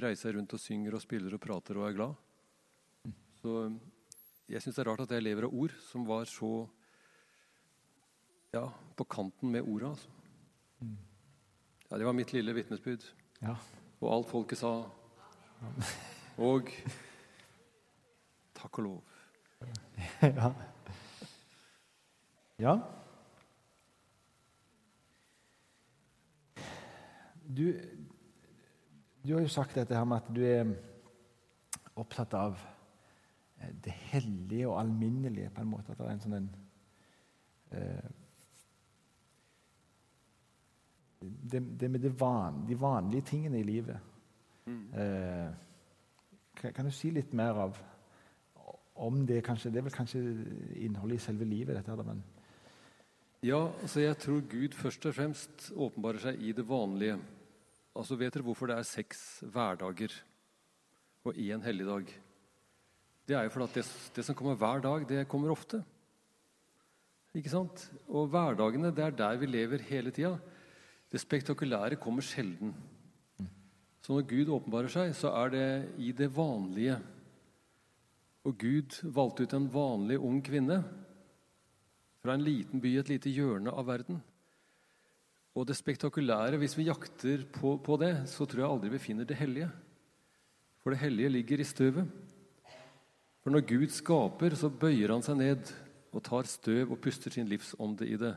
reiser 0.04 0.30
jeg 0.30 0.40
rundt 0.40 0.56
og 0.56 0.64
synger 0.64 0.98
og 0.98 1.04
spiller 1.04 1.36
og 1.36 1.44
prater 1.44 1.80
og 1.80 1.88
er 1.90 1.98
glad. 1.98 2.22
Så 3.42 3.58
jeg 4.52 4.64
syns 4.64 4.78
det 4.78 4.84
er 4.84 4.92
rart 4.92 5.04
at 5.06 5.16
jeg 5.16 5.24
lever 5.24 5.48
av 5.48 5.56
ord 5.56 5.76
som 5.84 6.06
var 6.08 6.28
så 6.32 6.52
ja, 8.54 8.68
på 8.96 9.08
kanten 9.10 9.52
med 9.52 9.66
orda. 9.66 9.94
Altså. 9.96 10.10
Ja, 11.90 11.98
det 11.98 12.06
var 12.08 12.16
mitt 12.18 12.34
lille 12.34 12.54
vitnesbyrd. 12.56 13.04
Ja. 13.44 13.56
Og 14.02 14.12
alt 14.12 14.30
folket 14.30 14.60
sa. 14.60 14.72
Og 16.44 16.70
takk 18.58 18.80
og 18.80 18.88
lov. 18.88 19.13
Ja. 20.22 20.54
ja. 22.60 22.76
Du, 27.44 27.74
du 29.24 29.34
har 29.34 29.42
jo 29.42 29.52
sagt 29.52 29.76
dette 29.76 29.96
her 29.96 30.08
med 30.08 30.24
at 30.24 30.34
du 30.36 30.42
er 30.48 30.74
opptatt 32.00 32.34
av 32.34 32.58
eh, 33.60 33.74
det 33.84 33.94
hellige 34.14 34.68
og 34.70 34.80
alminnelige, 34.82 35.52
på 35.54 35.62
en 35.62 35.72
måte. 35.72 35.92
At 35.94 36.02
det 36.02 36.08
er 36.08 36.16
en 36.16 36.24
sånn 36.24 36.40
en 36.40 36.52
eh, 37.78 38.12
det, 41.24 41.62
det, 41.80 41.90
med 41.92 42.02
det 42.04 42.12
van, 42.20 42.66
de 42.68 42.76
vanlige 42.80 43.30
tingene 43.32 43.60
i 43.60 43.68
livet. 43.68 44.00
Eh, 44.68 45.50
kan, 46.56 46.74
kan, 46.74 46.86
du 46.86 46.92
si 46.92 47.12
litt 47.12 47.34
mer 47.36 47.60
av 47.66 47.80
om 48.96 49.26
det? 49.26 49.44
kanskje, 49.44 49.72
Det 49.72 49.78
er 49.78 49.88
vel 49.88 49.96
kanskje 49.96 50.22
innholdet 50.76 51.16
i 51.20 51.24
selve 51.24 51.46
livet? 51.46 51.76
dette 51.76 51.92
her, 51.92 52.04
men... 52.04 52.24
Ja, 53.44 53.68
altså 53.82 54.00
jeg 54.00 54.18
tror 54.18 54.42
Gud 54.48 54.74
først 54.74 55.06
og 55.06 55.16
fremst 55.16 55.72
åpenbarer 55.76 56.20
seg 56.20 56.42
i 56.42 56.54
det 56.56 56.64
vanlige. 56.64 57.18
Altså 57.94 58.16
Vet 58.16 58.34
dere 58.34 58.44
hvorfor 58.44 58.68
det 58.72 58.78
er 58.78 58.88
seks 58.88 59.44
hverdager 59.52 60.14
og 61.26 61.36
én 61.36 61.62
helligdag? 61.62 62.08
Det 63.28 63.36
er 63.36 63.44
jo 63.44 63.52
fordi 63.52 63.68
at 63.68 63.76
det, 63.76 63.84
det, 64.16 64.26
som 64.26 64.36
kommer 64.36 64.56
hver 64.56 64.80
dag, 64.84 65.04
det 65.10 65.28
kommer 65.28 65.52
ofte. 65.52 65.84
Ikke 67.36 67.52
sant? 67.52 67.86
Og 68.08 68.28
hverdagene, 68.32 68.92
det 68.96 69.04
er 69.04 69.16
der 69.18 69.38
vi 69.42 69.48
lever 69.50 69.84
hele 69.90 70.12
tida. 70.12 70.38
Det 71.12 71.22
spektakulære 71.22 72.00
kommer 72.02 72.22
sjelden. 72.22 72.74
Så 74.04 74.14
når 74.14 74.28
Gud 74.28 74.52
åpenbarer 74.52 74.92
seg, 74.92 75.14
så 75.16 75.32
er 75.44 75.54
det 75.54 75.68
i 75.98 76.12
det 76.12 76.28
vanlige. 76.36 76.98
Og 78.44 78.58
Gud 78.60 79.00
valgte 79.16 79.46
ut 79.46 79.56
en 79.56 79.70
vanlig 79.72 80.20
ung 80.20 80.42
kvinne 80.44 80.82
fra 82.24 82.36
en 82.36 82.44
liten 82.44 82.82
by 82.84 82.92
i 82.92 83.00
et 83.00 83.12
lite 83.12 83.32
hjørne 83.32 83.72
av 83.72 83.88
verden. 83.88 84.20
Og 85.54 85.68
det 85.70 85.78
spektakulære, 85.78 86.58
hvis 86.58 86.76
vi 86.80 86.88
jakter 86.88 87.46
på, 87.54 87.78
på, 87.84 87.98
det, 88.02 88.26
så 88.32 88.48
tror 88.48 88.64
jeg 88.64 88.70
aldri 88.70 88.94
vi 88.96 89.02
finner 89.04 89.28
det 89.30 89.38
hellige. 89.38 89.70
For 90.82 90.92
det 90.92 91.04
hellige 91.04 91.34
ligger 91.36 91.62
i 91.62 91.68
støvet. 91.68 92.08
For 93.44 93.54
når 93.54 93.68
Gud 93.70 93.92
skaper, 93.94 94.56
så 94.58 94.72
bøyer 94.72 95.14
han 95.14 95.24
seg 95.24 95.38
ned 95.40 95.72
og 96.14 96.24
tar 96.26 96.48
støv 96.50 96.94
og 96.94 97.00
puster 97.04 97.34
sin 97.34 97.48
livsånde 97.52 98.08
i 98.08 98.18
det. 98.20 98.34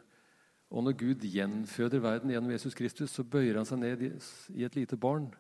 Og 0.71 0.83
når 0.83 0.97
Gud 0.99 1.25
gjenføder 1.31 2.03
verden 2.03 2.33
gjennom 2.35 2.53
Jesus 2.53 2.75
Kristus, 2.75 3.15
så 3.15 3.25
bøyer 3.25 3.61
han 3.61 3.69
seg 3.69 3.81
ned 3.81 4.03
i, 4.03 4.13
i 4.59 4.67
et 4.67 4.77
lite 4.77 4.99
barn. 4.99 5.31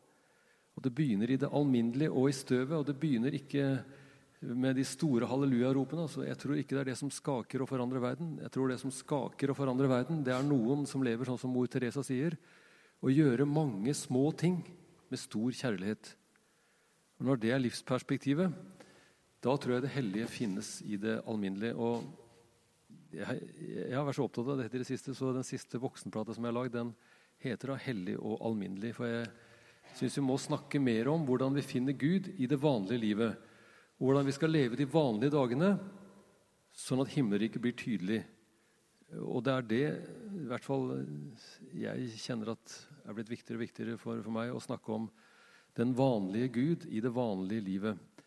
Og 0.77 0.85
Det 0.85 0.95
begynner 0.95 1.31
i 1.31 1.39
det 1.41 1.51
alminnelige 1.53 2.13
og 2.13 2.29
i 2.29 2.37
støvet, 2.37 2.77
og 2.77 2.87
det 2.87 2.99
begynner 3.01 3.35
ikke 3.35 3.83
med 4.41 4.77
de 4.77 4.85
store 4.85 5.29
hallelujaropene. 5.29 6.05
Altså, 6.05 6.25
jeg 6.27 6.39
tror 6.41 6.59
ikke 6.61 6.77
det 6.77 6.83
er 6.83 6.91
det 6.91 6.99
som 7.01 7.13
skaker 7.13 7.63
og 7.65 7.71
forandrer 7.71 8.03
verden. 8.03 8.37
Jeg 8.43 8.53
tror 8.53 8.71
det 8.71 8.79
som 8.83 8.93
skaker 8.93 9.53
og 9.53 9.59
forandrer 9.59 9.91
verden, 9.91 10.23
det 10.27 10.35
er 10.35 10.45
noen 10.45 10.85
som 10.89 11.05
lever 11.05 11.29
sånn 11.29 11.41
som 11.41 11.53
mor 11.53 11.69
Teresa 11.71 12.05
sier, 12.07 12.37
å 13.01 13.13
gjøre 13.13 13.49
mange 13.49 13.93
små 13.97 14.29
ting 14.37 14.61
med 15.11 15.21
stor 15.21 15.53
kjærlighet. 15.57 16.13
Og 17.17 17.27
Når 17.31 17.41
det 17.41 17.53
er 17.55 17.63
livsperspektivet, 17.65 18.53
da 19.41 19.57
tror 19.57 19.77
jeg 19.77 19.87
det 19.87 19.95
hellige 19.95 20.29
finnes 20.33 20.71
i 20.85 20.99
det 21.01 21.21
alminnelige. 21.29 21.77
Og 21.77 22.05
jeg, 23.15 23.41
jeg, 23.63 23.95
har 23.95 24.05
vært 24.05 24.19
så 24.19 24.27
opptatt 24.27 24.53
av 24.53 24.61
dette 24.61 24.77
i 24.77 24.83
det 24.83 24.89
siste, 24.89 25.15
så 25.17 25.33
den 25.33 25.47
siste 25.47 25.81
voksenplata 25.81 26.35
som 26.35 26.45
jeg 26.45 26.53
har 26.53 26.59
lagd, 26.59 26.77
den 26.77 26.95
heter 27.41 27.73
da 27.73 27.77
'Hellig 27.81 28.17
og 28.19 28.41
alminnelig'. 28.41 28.95
For 28.97 29.07
jeg 29.07 29.29
syns 29.97 30.17
vi 30.19 30.25
må 30.25 30.37
snakke 30.41 30.81
mer 30.81 31.09
om 31.09 31.25
hvordan 31.25 31.55
vi 31.55 31.63
finner 31.63 31.93
Gud 31.93 32.29
i 32.37 32.49
det 32.49 32.61
vanlige 32.61 33.01
livet 33.01 33.46
hvordan 33.99 34.27
vi 34.27 34.35
skal 34.37 34.53
leve 34.53 34.79
de 34.79 34.89
vanlige 34.89 35.33
dagene, 35.35 35.77
sånn 36.77 37.01
at 37.05 37.13
himmelriket 37.15 37.63
blir 37.63 37.77
tydelig. 37.77 38.23
Og 39.23 39.41
det 39.47 39.53
er 39.55 39.69
det 39.71 39.85
i 40.35 40.49
hvert 40.51 40.67
fall 40.67 40.91
jeg 41.77 42.11
kjenner 42.21 42.53
at 42.57 42.75
er 43.07 43.15
blitt 43.17 43.31
viktigere 43.31 43.61
og 43.61 43.65
viktigere 43.65 44.01
for, 44.01 44.19
for 44.21 44.35
meg 44.35 44.53
å 44.53 44.63
snakke 44.63 44.93
om 44.93 45.07
den 45.79 45.93
vanlige 45.97 46.53
Gud 46.57 46.87
i 46.91 47.01
det 47.05 47.13
vanlige 47.15 47.65
livet. 47.65 48.23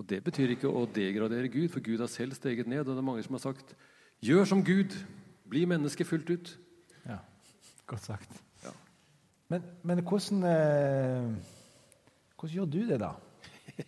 Og 0.00 0.06
Det 0.08 0.22
betyr 0.24 0.54
ikke 0.54 0.70
å 0.70 0.86
degradere 0.88 1.50
Gud, 1.52 1.68
for 1.70 1.84
Gud 1.84 2.00
har 2.00 2.10
selv 2.10 2.34
steget 2.34 2.66
ned. 2.70 2.86
Og 2.86 2.94
det 2.94 3.02
er 3.02 3.10
mange 3.10 3.22
som 3.26 3.36
har 3.36 3.44
sagt 3.44 3.74
'gjør 4.22 4.44
som 4.48 4.64
Gud', 4.64 4.96
bli 5.48 5.64
menneske 5.64 6.04
fullt 6.04 6.30
ut. 6.30 6.58
Ja, 7.04 7.18
Godt 7.86 8.04
sagt. 8.04 8.42
Ja. 8.64 8.70
Men, 9.48 9.62
men 9.82 9.98
hvordan, 10.00 10.44
eh, 10.44 11.34
hvordan 12.38 12.54
gjør 12.54 12.64
du 12.64 12.86
det, 12.88 13.00
da? 13.00 13.12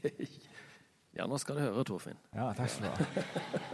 Ja, 1.14 1.28
nå 1.30 1.38
skal 1.38 1.54
du 1.59 1.62
høre, 1.62 1.83
Torfinn. 1.87 2.18
Ja, 2.35 2.49
takk 2.59 2.73
skal 2.75 2.88
du 2.88 2.90
ha. 2.90 3.66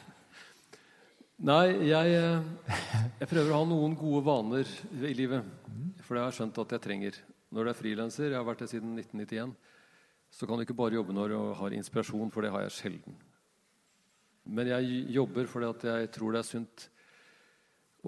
Nei, 1.50 1.66
jeg, 1.88 2.12
eh, 2.16 2.76
jeg, 3.20 3.28
prøver 3.28 3.50
å 3.52 3.58
ha 3.58 3.66
noen 3.68 3.96
gode 4.00 4.22
vaner 4.24 4.70
i 5.04 5.12
livet. 5.16 5.44
For 6.04 6.16
det 6.16 6.22
har 6.22 6.30
jeg 6.30 6.38
skjønt 6.38 6.60
at 6.62 6.72
jeg 6.76 6.84
trenger. 6.84 7.18
Når 7.52 7.66
du 7.66 7.72
er 7.72 7.76
frilanser, 7.76 8.28
jeg 8.30 8.38
har 8.38 8.46
vært 8.48 8.62
det 8.64 8.70
siden 8.72 8.94
1991, 8.96 9.52
så 10.32 10.48
kan 10.48 10.56
du 10.56 10.64
ikke 10.64 10.76
bare 10.78 10.96
jobbe 10.96 11.16
når 11.16 11.34
du 11.34 11.38
har 11.58 11.76
inspirasjon, 11.76 12.32
for 12.32 12.46
det 12.46 12.52
har 12.54 12.64
jeg 12.64 12.76
sjelden. 12.78 13.18
Men 14.48 14.70
jeg 14.70 15.02
jobber 15.16 15.50
fordi 15.50 15.68
at 15.68 15.84
jeg 15.90 16.12
tror 16.16 16.32
det 16.32 16.40
er 16.40 16.48
sunt. 16.48 16.86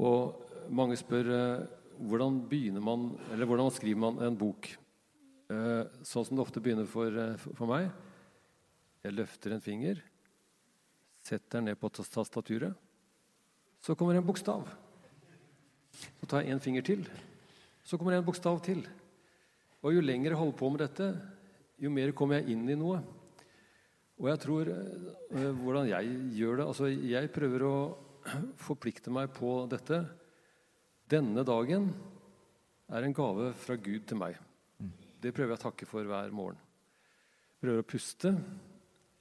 Og 0.00 0.72
mange 0.72 0.96
spør 1.00 1.28
eh, 1.36 1.66
hvordan 2.08 2.40
begynner 2.48 2.84
man, 2.84 3.10
eller 3.34 3.48
hvordan 3.48 3.68
skriver 3.76 4.00
man 4.00 4.22
en 4.24 4.40
bok. 4.40 4.70
Eh, 5.52 5.82
sånn 6.08 6.24
som 6.24 6.40
det 6.40 6.46
ofte 6.46 6.64
begynner 6.64 6.88
for, 6.88 7.20
for 7.52 7.68
meg. 7.68 7.92
Jeg 9.02 9.16
løfter 9.16 9.54
en 9.54 9.62
finger, 9.64 9.98
setter 11.26 11.58
den 11.58 11.70
ned 11.70 11.78
på 11.78 11.90
tastaturet. 11.90 12.74
Så 13.82 13.96
kommer 13.98 14.14
en 14.14 14.26
bokstav. 14.26 14.68
Så 16.20 16.28
tar 16.30 16.44
jeg 16.44 16.54
en 16.54 16.62
finger 16.62 16.86
til. 16.86 17.02
Så 17.82 17.98
kommer 17.98 18.14
en 18.14 18.26
bokstav 18.26 18.60
til. 18.62 18.84
Og 19.82 19.96
jo 19.96 20.04
lenger 20.04 20.30
jeg 20.30 20.38
holder 20.38 20.58
på 20.58 20.70
med 20.70 20.84
dette, 20.84 21.08
jo 21.82 21.90
mer 21.90 22.14
kommer 22.14 22.38
jeg 22.38 22.54
inn 22.54 22.68
i 22.70 22.78
noe. 22.78 23.00
Og 24.22 24.28
jeg 24.30 24.38
tror 24.44 24.68
øh, 24.70 25.52
Hvordan 25.64 25.88
jeg 25.88 26.10
gjør 26.36 26.60
det 26.60 26.66
altså 26.68 26.86
Jeg 26.92 27.30
prøver 27.34 27.64
å 27.66 27.76
forplikte 28.68 29.10
meg 29.10 29.32
på 29.34 29.64
dette. 29.66 29.98
Denne 31.10 31.42
dagen 31.42 31.88
er 32.92 33.02
en 33.02 33.16
gave 33.16 33.50
fra 33.58 33.74
Gud 33.74 34.06
til 34.06 34.20
meg. 34.20 34.38
Det 35.22 35.32
prøver 35.34 35.56
jeg 35.56 35.58
å 35.58 35.64
takke 35.64 35.88
for 35.90 36.06
hver 36.06 36.30
morgen. 36.34 36.60
Prøver 37.58 37.82
å 37.82 37.88
puste. 37.88 38.36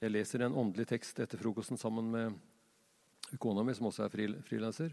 Jeg 0.02 0.10
leser 0.10 0.42
en 0.42 0.56
åndelig 0.58 0.88
tekst 0.90 1.20
etter 1.22 1.38
frokosten 1.38 1.78
sammen 1.78 2.08
med 2.10 3.36
kona 3.38 3.62
mi, 3.62 3.70
som 3.76 3.86
også 3.86 4.08
er 4.08 4.10
frilanser. 4.42 4.90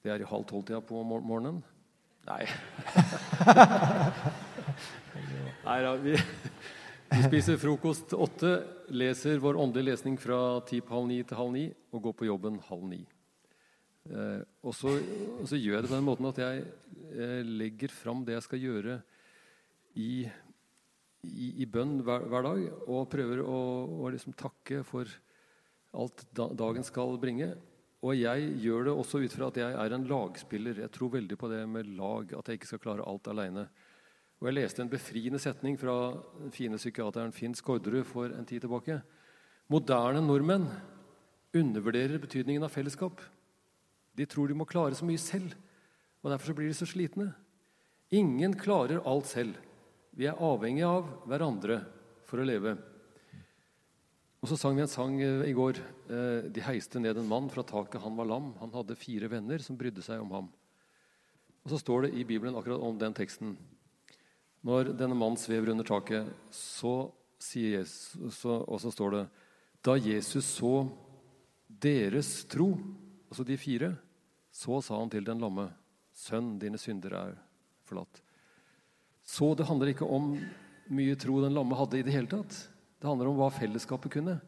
Det 0.00 0.12
er 0.12 0.22
i 0.22 0.28
halv 0.30 0.44
tolv-tida 0.46 0.78
på 0.86 1.00
morgenen. 1.02 1.58
Nei. 2.28 2.44
Nei 5.66 5.78
da, 5.82 5.96
vi, 5.98 6.14
vi, 6.14 7.22
spiser 7.24 7.58
frokost 7.58 8.14
åtte, 8.14 8.52
leser 8.94 9.42
vår 9.42 9.58
åndelige 9.58 9.90
lesning 9.90 10.20
fra 10.22 10.60
ti 10.68 10.78
på 10.84 10.94
halv 10.94 11.10
ni 11.10 11.18
til 11.26 11.40
halv 11.40 11.50
ni 11.56 11.64
og 11.90 12.04
går 12.06 12.14
på 12.20 12.28
jobben 12.30 12.60
halv 12.68 12.86
ni. 12.92 13.00
Eh, 14.06 14.44
og, 14.62 14.70
så, 14.70 14.94
og, 15.40 15.48
så, 15.50 15.58
gjør 15.58 15.80
jeg 15.80 15.82
det 15.82 15.90
på 15.90 15.98
den 15.98 16.06
måten 16.06 16.30
at 16.30 16.38
jeg 16.40 16.62
eh, 17.10 17.42
legger 17.42 17.90
fram 17.90 18.22
det 18.22 18.38
jeg 18.38 18.46
skal 18.46 18.62
gjøre 18.68 19.00
i 19.98 20.12
i, 21.26 21.50
i 21.62 21.66
bønn 21.68 21.98
hver, 22.04 22.24
hver, 22.30 22.46
dag 22.46 22.86
og 22.88 23.08
prøver 23.12 23.42
å, 23.44 23.58
å 24.04 24.12
liksom 24.12 24.36
takke 24.38 24.80
for 24.88 25.08
alt 25.96 26.24
da, 26.36 26.48
dagen 26.56 26.86
skal 26.86 27.18
bringe. 27.20 27.52
Og 28.00 28.16
jeg 28.16 28.46
gjør 28.62 28.86
det 28.88 28.96
også 28.96 29.20
ut 29.20 29.34
fra 29.34 29.50
at 29.50 29.58
jeg 29.60 29.76
er 29.76 29.94
en 29.94 30.06
lagspiller. 30.08 30.80
Jeg 30.80 30.92
tror 30.94 31.12
veldig 31.18 31.36
på 31.36 31.50
det 31.52 31.60
med 31.68 31.90
lag, 31.98 32.32
at 32.38 32.48
jeg 32.48 32.60
ikke 32.60 32.70
skal 32.70 32.84
klare 32.86 33.04
alt 33.04 33.28
aleine. 33.28 33.66
Og 34.40 34.48
jeg 34.48 34.56
leste 34.56 34.80
en 34.80 34.92
befriende 34.92 35.40
setning 35.42 35.76
fra 35.76 36.14
den 36.38 36.54
fine 36.54 36.78
psykiateren 36.80 37.34
Finn 37.36 37.56
Skårderud 37.56 38.06
for 38.08 38.32
en 38.32 38.48
tid 38.48 38.64
tilbake. 38.64 39.02
Moderne 39.70 40.22
nordmenn 40.24 40.64
undervurderer 41.52 42.22
betydningen 42.22 42.64
av 42.64 42.72
fellesskap. 42.72 43.20
De 44.16 44.24
tror 44.26 44.48
de 44.48 44.56
må 44.56 44.64
klare 44.68 44.96
så 44.96 45.04
mye 45.04 45.20
selv, 45.20 45.52
og 46.24 46.32
derfor 46.32 46.56
blir 46.56 46.70
de 46.70 46.78
så 46.78 46.88
slitne. 46.88 47.28
Ingen 48.16 48.56
klarer 48.58 49.04
alt 49.06 49.28
selv. 49.28 49.60
Vi 50.20 50.26
er 50.28 50.36
avhengig 50.44 50.82
av 50.84 51.06
hverandre 51.24 51.78
for 52.28 52.42
å 52.42 52.44
leve. 52.44 52.74
Og 54.44 54.50
Så 54.50 54.58
sang 54.60 54.76
vi 54.76 54.82
en 54.84 54.90
sang 54.92 55.14
eh, 55.16 55.46
i 55.48 55.54
går. 55.56 55.80
Eh, 56.12 56.50
de 56.52 56.64
heiste 56.66 57.00
ned 57.00 57.16
en 57.16 57.28
mann 57.28 57.48
fra 57.48 57.64
taket. 57.64 58.02
Han 58.04 58.18
var 58.18 58.28
lam. 58.28 58.50
Han 58.60 58.74
hadde 58.74 58.98
fire 59.00 59.30
venner 59.32 59.64
som 59.64 59.78
brydde 59.80 60.04
seg 60.04 60.20
om 60.20 60.34
ham. 60.36 60.52
Og 61.64 61.72
Så 61.72 61.80
står 61.80 62.04
det 62.04 62.12
i 62.20 62.26
Bibelen 62.28 62.56
akkurat 62.56 62.84
om 62.84 63.00
den 63.00 63.16
teksten. 63.16 63.56
Når 64.60 64.92
denne 64.92 65.16
mannen 65.16 65.40
svever 65.40 65.72
under 65.72 65.88
taket, 65.88 66.28
så 66.52 67.08
sier 67.40 67.78
Jesus, 67.78 68.44
og 68.44 68.76
så 68.82 68.92
står 68.92 69.16
det 69.16 69.26
Da 69.80 69.96
Jesus 69.96 70.44
så 70.60 70.84
deres 71.64 72.42
tro, 72.44 72.74
altså 73.32 73.48
de 73.48 73.56
fire, 73.56 73.94
så 74.52 74.82
sa 74.84 75.00
han 75.00 75.08
til 75.08 75.24
den 75.24 75.40
lamme, 75.40 75.70
Sønn, 76.12 76.58
dine 76.60 76.76
synder 76.76 77.16
er 77.16 77.38
forlatt. 77.88 78.20
Så 79.30 79.52
det 79.54 79.68
handler 79.68 79.92
ikke 79.92 80.08
om 80.10 80.32
mye 80.90 81.18
tro 81.18 81.38
den 81.44 81.54
lamme 81.54 81.78
hadde 81.78 82.00
i 82.00 82.06
det 82.06 82.14
hele 82.14 82.30
tatt. 82.30 82.56
Det 82.98 83.06
handler 83.06 83.30
om 83.30 83.38
hva 83.38 83.50
fellesskapet 83.54 84.16
kunne. 84.16 84.40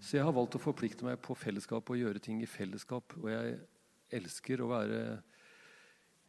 Så 0.00 0.16
jeg 0.16 0.24
har 0.24 0.34
valgt 0.34 0.56
å 0.56 0.62
forplikte 0.62 1.04
meg 1.04 1.18
på 1.22 1.36
fellesskap 1.36 1.90
og 1.90 1.98
gjøre 1.98 2.22
ting 2.22 2.40
i 2.42 2.48
fellesskap. 2.48 3.16
Og 3.20 3.28
jeg 3.32 3.58
elsker 4.14 4.62
å 4.62 4.70
være 4.70 5.02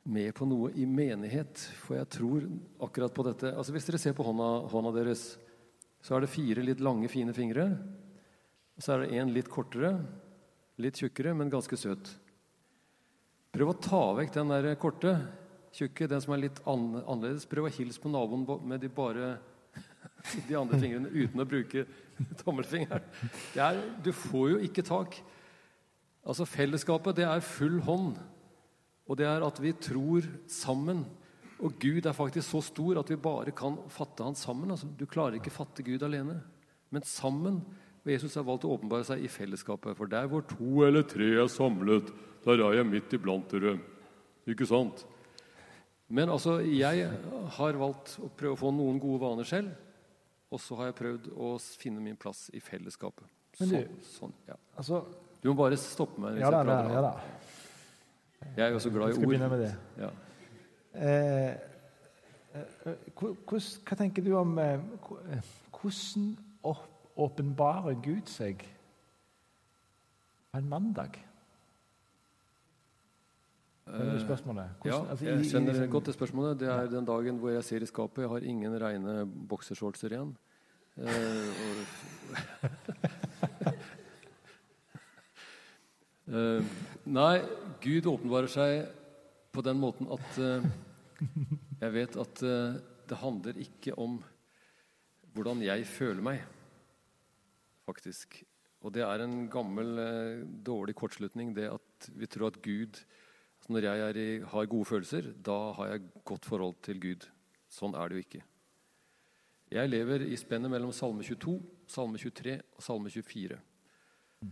med 0.04 0.34
på 0.36 0.48
noe 0.50 0.72
i 0.76 0.86
menighet, 0.90 1.62
for 1.80 1.96
jeg 1.96 2.10
tror 2.18 2.48
akkurat 2.84 3.14
på 3.16 3.26
dette. 3.30 3.54
Altså 3.54 3.76
Hvis 3.76 3.88
dere 3.88 4.02
ser 4.02 4.16
på 4.18 4.26
hånda, 4.28 4.50
hånda 4.74 4.92
deres, 4.98 5.38
så 6.04 6.18
er 6.18 6.26
det 6.26 6.34
fire 6.34 6.66
litt 6.66 6.84
lange, 6.84 7.08
fine 7.12 7.36
fingre. 7.36 7.70
Og 8.76 8.84
så 8.84 8.96
er 8.96 9.06
det 9.06 9.22
en 9.22 9.32
litt 9.32 9.52
kortere, 9.52 9.94
litt 10.82 11.00
tjukkere, 11.00 11.36
men 11.38 11.54
ganske 11.54 11.78
søt. 11.80 12.12
Prøv 13.54 13.72
å 13.72 13.80
ta 13.80 14.04
vekk 14.18 14.34
den 14.36 14.52
der 14.52 14.74
korte 14.82 15.14
tjukke, 15.74 16.08
den 16.10 16.22
som 16.24 16.36
er 16.36 16.46
litt 16.46 16.62
annerledes. 16.70 17.48
Prøv 17.50 17.68
å 17.68 17.74
hilse 17.74 18.02
på 18.02 18.12
naboen 18.14 18.46
med 18.70 18.84
de 18.84 18.92
bare 18.94 19.36
de 20.50 20.58
andre 20.60 20.80
fingrene 20.82 21.12
uten 21.14 21.42
å 21.42 21.48
bruke 21.50 21.86
tommelfingeren. 22.44 23.08
Er, 23.58 23.82
du 24.04 24.12
får 24.16 24.54
jo 24.54 24.62
ikke 24.68 24.86
tak. 24.88 25.18
Altså 26.24 26.48
Fellesskapet, 26.48 27.18
det 27.20 27.28
er 27.28 27.44
full 27.44 27.82
hånd. 27.84 28.22
Og 29.10 29.20
det 29.20 29.28
er 29.28 29.44
at 29.44 29.60
vi 29.60 29.74
tror 29.76 30.26
sammen. 30.48 31.04
Og 31.64 31.76
Gud 31.80 32.06
er 32.08 32.16
faktisk 32.16 32.48
så 32.50 32.62
stor 32.64 33.00
at 33.02 33.12
vi 33.12 33.20
bare 33.20 33.54
kan 33.56 33.78
fatte 33.92 34.24
Han 34.24 34.36
sammen. 34.36 34.72
Altså, 34.72 34.88
du 34.88 35.06
klarer 35.06 35.40
ikke 35.40 35.54
fatte 35.54 35.84
Gud 35.84 36.04
alene. 36.04 36.40
Men 36.94 37.08
sammen 37.08 37.64
Og 38.04 38.12
Jesus 38.12 38.34
har 38.36 38.44
valgt 38.44 38.66
å 38.68 38.74
åpenbare 38.76 39.06
seg 39.08 39.22
i 39.24 39.30
fellesskapet. 39.32 39.96
For 39.96 40.12
der 40.12 40.28
hvor 40.28 40.42
to 40.44 40.84
eller 40.84 41.06
tre 41.08 41.30
er 41.40 41.48
samlet, 41.48 42.10
der 42.44 42.60
er 42.60 42.76
jeg 42.76 42.90
midt 42.90 43.14
iblant 43.16 43.54
dere. 43.56 43.78
Ikke 44.44 44.68
sant? 44.68 45.06
Men 46.14 46.30
altså, 46.30 46.60
jeg 46.62 47.08
har 47.58 47.78
valgt 47.82 48.18
å 48.22 48.28
prøve 48.38 48.54
å 48.54 48.60
få 48.60 48.70
noen 48.76 49.00
gode 49.02 49.22
vaner 49.24 49.48
selv. 49.50 49.72
Og 50.54 50.60
så 50.62 50.76
har 50.78 50.92
jeg 50.92 50.96
prøvd 51.00 51.32
å 51.34 51.56
finne 51.82 52.02
min 52.04 52.16
plass 52.20 52.46
i 52.54 52.60
fellesskapet. 52.62 53.26
Du- 53.58 53.66
Sånn, 53.66 53.88
sånn, 54.06 54.34
ja. 54.48 54.56
Altså, 54.78 55.04
Du 55.42 55.50
må 55.50 55.56
bare 55.58 55.78
stoppe 55.78 56.20
meg. 56.22 56.34
hvis 56.38 56.42
ja 56.46 56.50
da, 56.52 56.58
jeg 56.58 56.68
prater. 56.68 56.94
ja 56.94 57.02
da. 57.02 57.14
Jeg 58.56 58.66
er 58.68 58.72
jo 58.76 58.80
så 58.80 58.90
glad 58.94 59.10
i 59.10 59.14
skal 59.18 59.28
begynne 59.28 59.50
med 59.50 59.60
det. 59.60 59.76
Ja. 59.98 60.10
Eh, 60.94 61.58
hos, 63.50 63.80
hva 63.84 63.98
tenker 63.98 64.24
du 64.24 64.34
om 64.38 64.58
eh, 64.60 64.80
eh, 65.34 65.42
Hvordan 65.72 66.38
åp- 66.64 67.10
åpenbarer 67.18 67.98
Gud 68.04 68.30
seg 68.30 68.62
på 70.52 70.58
en 70.62 70.70
mandag? 70.70 71.18
Skjønner 73.84 74.54
du? 74.56 74.88
Ja, 74.88 75.00
altså, 75.10 75.26
jeg 75.26 75.38
liksom- 75.38 75.90
godt 75.92 76.06
det 76.06 76.16
spørsmålet. 76.16 76.60
Det 76.60 76.70
er 76.70 76.88
den 76.88 77.06
dagen 77.06 77.38
hvor 77.40 77.50
jeg 77.52 77.64
ser 77.64 77.82
i 77.82 77.86
skapet. 77.86 78.22
Jeg 78.22 78.30
har 78.30 78.40
ingen 78.40 78.82
reine 78.82 79.26
boksershortser 79.26 80.10
igjen. 80.12 80.38
Eh, 80.98 81.50
eh, 86.34 86.64
nei, 87.06 87.42
Gud 87.82 88.06
åpenbarer 88.06 88.48
seg 88.48 88.88
på 89.52 89.62
den 89.62 89.80
måten 89.82 90.08
at 90.14 90.38
eh, 90.40 90.64
jeg 91.82 91.94
vet 91.94 92.16
at 92.16 92.44
eh, 92.44 92.80
det 93.10 93.18
handler 93.20 93.54
ikke 93.60 93.98
om 94.00 94.24
hvordan 95.34 95.62
jeg 95.66 95.86
føler 95.90 96.22
meg, 96.22 96.44
faktisk. 97.88 98.44
Og 98.84 98.94
det 98.94 99.02
er 99.02 99.24
en 99.24 99.50
gammel, 99.50 99.98
eh, 100.00 100.46
dårlig 100.66 100.96
kortslutning, 100.96 101.56
det 101.56 101.72
at 101.74 102.10
vi 102.14 102.26
tror 102.28 102.48
at 102.52 102.62
Gud 102.62 103.04
altså 103.64 103.74
Når 103.74 103.86
jeg 103.88 104.16
i, 104.18 104.40
har 104.44 104.66
gode 104.66 104.86
følelser, 104.86 105.32
da 105.46 105.72
har 105.74 105.88
jeg 105.88 106.02
godt 106.26 106.46
forhold 106.46 106.76
til 106.84 107.00
Gud. 107.00 107.28
Sånn 107.72 107.96
er 107.96 108.10
det 108.10 108.18
jo 108.18 108.24
ikke. 108.26 108.42
Jeg 109.72 109.90
lever 109.90 110.26
i 110.28 110.36
spennet 110.36 110.70
mellom 110.70 110.92
Salme 110.92 111.24
22, 111.24 111.62
Salme 111.88 112.20
23 112.20 112.60
og 112.76 112.84
Salme 112.84 113.10
24. 113.10 113.60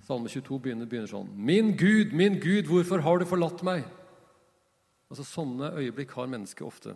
Salme 0.08 0.32
22 0.32 0.60
begynner, 0.64 0.88
begynner 0.88 1.12
sånn 1.12 1.28
Min 1.36 1.76
Gud, 1.76 2.16
min 2.16 2.40
Gud, 2.40 2.70
hvorfor 2.72 3.04
har 3.04 3.20
du 3.20 3.28
forlatt 3.28 3.60
meg? 3.68 3.84
Altså 5.12 5.28
Sånne 5.28 5.74
øyeblikk 5.76 6.16
har 6.16 6.32
mennesket 6.32 6.64
ofte. 6.64 6.96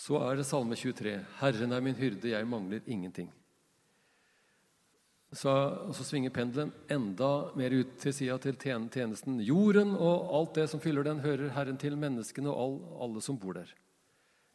Så 0.00 0.16
er 0.24 0.40
det 0.40 0.46
Salme 0.48 0.74
23. 0.78 1.18
Herren 1.42 1.76
er 1.76 1.84
min 1.84 2.00
hyrde, 2.00 2.32
jeg 2.32 2.48
mangler 2.48 2.80
ingenting. 2.86 3.28
Så, 5.32 5.52
så 5.92 6.04
svinger 6.04 6.32
pendelen 6.32 6.70
enda 6.88 7.50
mer 7.58 7.74
ut 7.76 7.98
til 8.00 8.14
sida 8.16 8.38
til 8.40 8.56
tjenesten. 8.56 9.36
Jorden 9.44 9.90
og 9.92 10.30
alt 10.38 10.54
det 10.56 10.68
som 10.72 10.80
fyller 10.80 11.04
den, 11.04 11.20
hører 11.20 11.52
Herren 11.52 11.76
til, 11.76 11.98
menneskene 12.00 12.48
og 12.48 12.62
all, 12.62 12.78
alle 13.04 13.24
som 13.24 13.36
bor 13.40 13.58
der. 13.58 13.74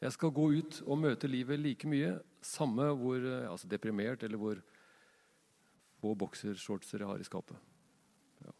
Jeg 0.01 0.15
skal 0.15 0.33
gå 0.35 0.47
ut 0.57 0.79
og 0.87 0.97
møte 0.99 1.29
livet 1.29 1.61
like 1.61 1.87
mye, 1.87 2.15
samme 2.43 2.89
hvor 2.99 3.21
eh, 3.21 3.51
altså 3.51 3.69
deprimert 3.71 4.25
eller 4.25 4.41
hvor 4.41 4.57
få 6.01 6.15
boksershortser 6.19 7.05
jeg 7.05 7.07
har 7.07 7.21
i 7.21 7.27
skapet. 7.27 7.55
Ja. 8.43 8.51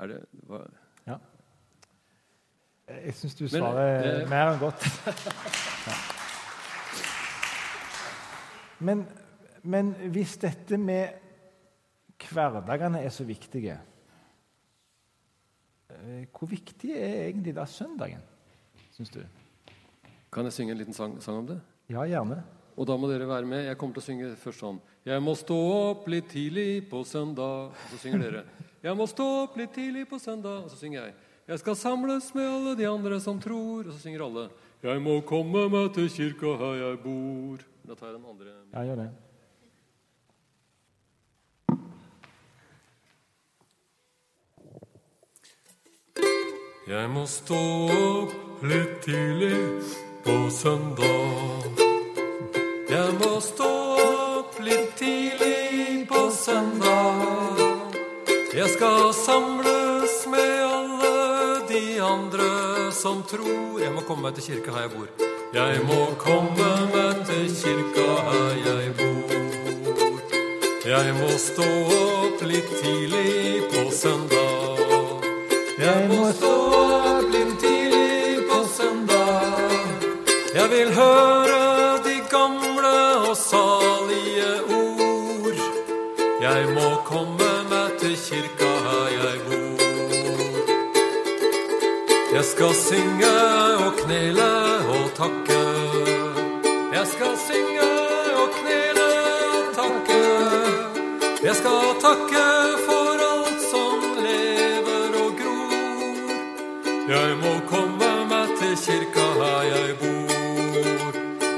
Er 0.00 0.10
det 0.10 0.20
hva? 0.48 0.64
Ja. 1.06 1.20
Jeg 2.90 3.14
syns 3.14 3.36
du 3.38 3.44
Men, 3.44 3.60
svarer 3.60 4.02
det... 4.02 4.28
mer 4.32 4.54
enn 4.54 4.62
godt. 4.64 4.88
Ja. 5.86 6.00
Men, 8.88 9.04
men 9.62 9.92
hvis 10.12 10.36
dette 10.40 10.78
med 10.80 11.18
hverdagene 12.20 13.02
er 13.04 13.12
så 13.12 13.24
viktige, 13.24 13.76
eh, 15.90 16.24
hvor 16.32 16.48
viktig 16.50 16.92
er 16.96 17.26
egentlig 17.28 17.54
da 17.56 17.66
søndagen, 17.68 18.22
syns 18.96 19.12
du? 19.14 19.20
Kan 20.30 20.46
jeg 20.46 20.54
synge 20.54 20.72
en 20.72 20.78
liten 20.78 20.94
sang, 20.94 21.18
sang 21.22 21.42
om 21.42 21.46
det? 21.48 21.58
Ja, 21.90 22.04
gjerne. 22.06 22.42
Og 22.78 22.86
da 22.86 22.96
må 22.96 23.08
dere 23.10 23.26
være 23.28 23.48
med. 23.48 23.64
Jeg 23.66 23.76
kommer 23.76 23.96
til 23.96 24.02
å 24.02 24.06
synge 24.06 24.28
først 24.40 24.62
sånn. 24.62 24.78
Jeg 25.04 25.20
må 25.24 25.34
stå 25.36 25.56
opp 25.90 26.06
litt 26.08 26.30
tidlig 26.30 26.84
på 26.88 27.02
søndag. 27.04 27.74
Og 27.74 27.90
så 27.90 27.98
synger 28.04 28.22
dere. 28.24 28.44
Jeg 28.80 28.96
må 28.96 29.08
stå 29.10 29.26
opp 29.42 29.58
litt 29.60 29.74
tidlig 29.74 30.06
på 30.08 30.20
søndag. 30.22 30.62
Og 30.64 30.70
så 30.72 30.78
synger 30.80 31.02
jeg. 31.02 31.16
Jeg 31.50 31.62
skal 31.64 31.76
samles 31.76 32.30
med 32.36 32.46
alle 32.46 32.76
de 32.78 32.86
andre 32.88 33.18
som 33.20 33.40
tror. 33.42 33.88
Og 33.88 33.90
så 33.90 33.98
synger 34.04 34.24
alle. 34.28 34.46
Jeg 34.86 35.02
må 35.02 35.18
komme 35.28 35.66
meg 35.72 35.90
til 35.96 36.08
kirka 36.14 36.54
her 36.62 36.78
jeg 36.84 37.02
bor. 37.02 37.66
Da 37.84 37.98
tar 37.98 38.12
jeg 38.12 38.20
den 38.20 38.30
andre. 38.30 38.54
Ja, 38.70 38.86
gjør 38.86 39.02
det. 39.02 39.10
Jeg 46.90 47.06
må 47.14 47.20
stå 47.30 47.56
opp 47.94 48.62
litt 48.66 48.96
tidlig 49.04 49.58
på 50.24 50.32
søndag. 50.50 51.76
Jeg 52.90 53.12
må 53.20 53.28
stå 53.46 53.68
opp 54.38 54.56
litt 54.58 54.96
tidlig 54.98 56.08
på 56.10 56.24
søndag. 56.34 57.60
Jeg 58.58 58.66
skal 58.72 59.12
samles 59.14 60.16
med 60.32 60.56
alle 60.66 61.12
de 61.68 61.84
andre 62.02 62.48
som 62.90 63.22
tror 63.22 63.78
Jeg 63.78 63.92
må 63.94 64.02
komme 64.08 64.26
meg 64.26 64.40
til 64.40 64.48
kirka 64.48 64.74
her 64.74 64.88
jeg 64.88 64.94
bor. 64.96 65.08
Jeg 65.54 65.84
må 65.86 66.00
komme 66.18 66.72
meg 66.90 67.22
til 67.30 67.46
kirka 67.60 68.08
her 68.32 68.58
jeg 68.66 68.96
bor. 68.98 69.38
Jeg 70.90 71.14
må 71.22 71.30
stå 71.38 71.70
opp 72.00 72.42
litt 72.50 72.74
tidlig 72.82 73.62
på 73.70 73.86
søndag. 73.94 74.59
Jeg 75.80 76.08
må 76.10 76.26
stå 76.36 76.48
opp 76.76 77.28
litt 77.32 77.54
tidlig 77.62 78.42
på 78.50 78.58
søndag. 78.68 79.70
Jeg 80.52 80.66
vil 80.72 80.90
høre 80.92 81.60
de 82.04 82.16
gamle 82.28 82.90
og 83.30 83.36
salige 83.40 84.50
ord. 84.76 85.62
Jeg 86.42 86.68
må 86.76 86.90
komme 87.08 87.48
meg 87.72 87.96
til 88.02 88.12
kirka 88.26 88.68
her 88.88 89.08
jeg 89.14 89.40
bor. 89.48 89.80
Jeg 92.36 92.44
skal 92.52 92.76
synge 92.84 93.34
og 93.86 93.92
knele 94.04 94.52
og 94.98 95.10
takke. 95.16 95.62
Jeg 96.92 97.06
skal 97.16 97.36
synge 97.48 97.90
og 98.44 98.48
knele 98.60 99.10
og 99.56 99.76
takke. 99.80 100.24
Jeg 101.48 101.56
skal 101.62 101.94
takke 102.04 102.59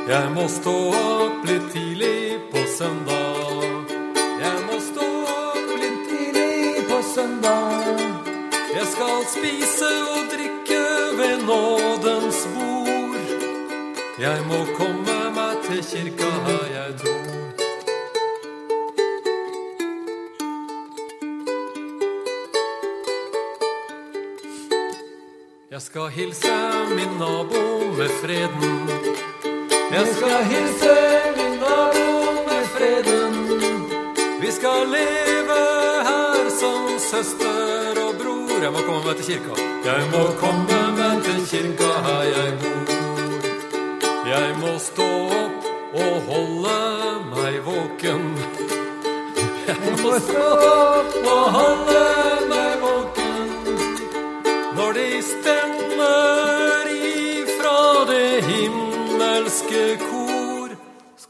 Jeg 0.08 0.30
må 0.34 0.48
stå 0.50 0.72
opp 0.98 1.44
litt 1.46 1.68
tidlig 1.70 2.38
på 2.50 2.58
søndag. 2.66 3.92
Jeg 4.42 4.62
må 4.66 4.78
stå 4.82 5.04
opp 5.30 5.68
litt 5.78 6.08
tidlig 6.10 6.82
på 6.88 6.98
søndag. 7.06 8.00
Jeg 8.74 8.86
skal 8.94 9.22
spise 9.30 9.90
og 10.14 10.32
drikke 10.32 10.80
ved 11.20 11.44
nådens 11.46 12.40
bord. 12.54 13.14
Jeg 14.18 14.42
må 14.50 14.58
komme 14.74 15.18
meg 15.38 15.62
til 15.68 15.84
kirka 15.86 16.32
her 16.48 16.66
jeg 16.72 16.98
tror. 17.04 17.30
Jeg 25.70 25.82
skal 25.82 26.10
hilse 26.18 26.58
min 26.90 27.16
nabo 27.22 27.64
med 27.96 28.10
freden. 28.20 29.01
Jeg 30.02 30.14
skal 30.14 30.44
hilse 30.44 30.94
min 31.36 31.52
nabo 31.62 32.06
med 32.46 32.64
freden. 32.74 33.34
Vi 34.40 34.50
skal 34.52 34.80
leve 34.94 35.58
her 36.08 36.48
som 36.60 36.88
søster 37.10 38.00
og 38.06 38.14
bror. 38.22 38.62
Jeg 38.62 38.72
må 38.72 38.80
komme 38.86 39.04
meg 39.06 39.16
til 39.16 39.26
kirka. 39.28 39.54
Jeg 39.84 40.08
må 40.14 40.22
komme 40.42 40.80
meg 40.98 41.22
til 41.26 41.38
kirka 41.52 41.90
her 42.06 42.22
jeg 42.32 42.50
bor. 42.62 42.82
Jeg 44.32 44.48
må 44.62 44.72
stå 44.88 45.08
opp 45.42 45.70
og 45.94 46.14
holde 46.30 46.80
meg 47.30 47.62
våken. 47.68 48.26
Jeg 49.68 49.98
må 50.02 50.18
stå 50.26 50.48
opp 50.72 51.14
og 51.36 51.44
holde 51.58 52.21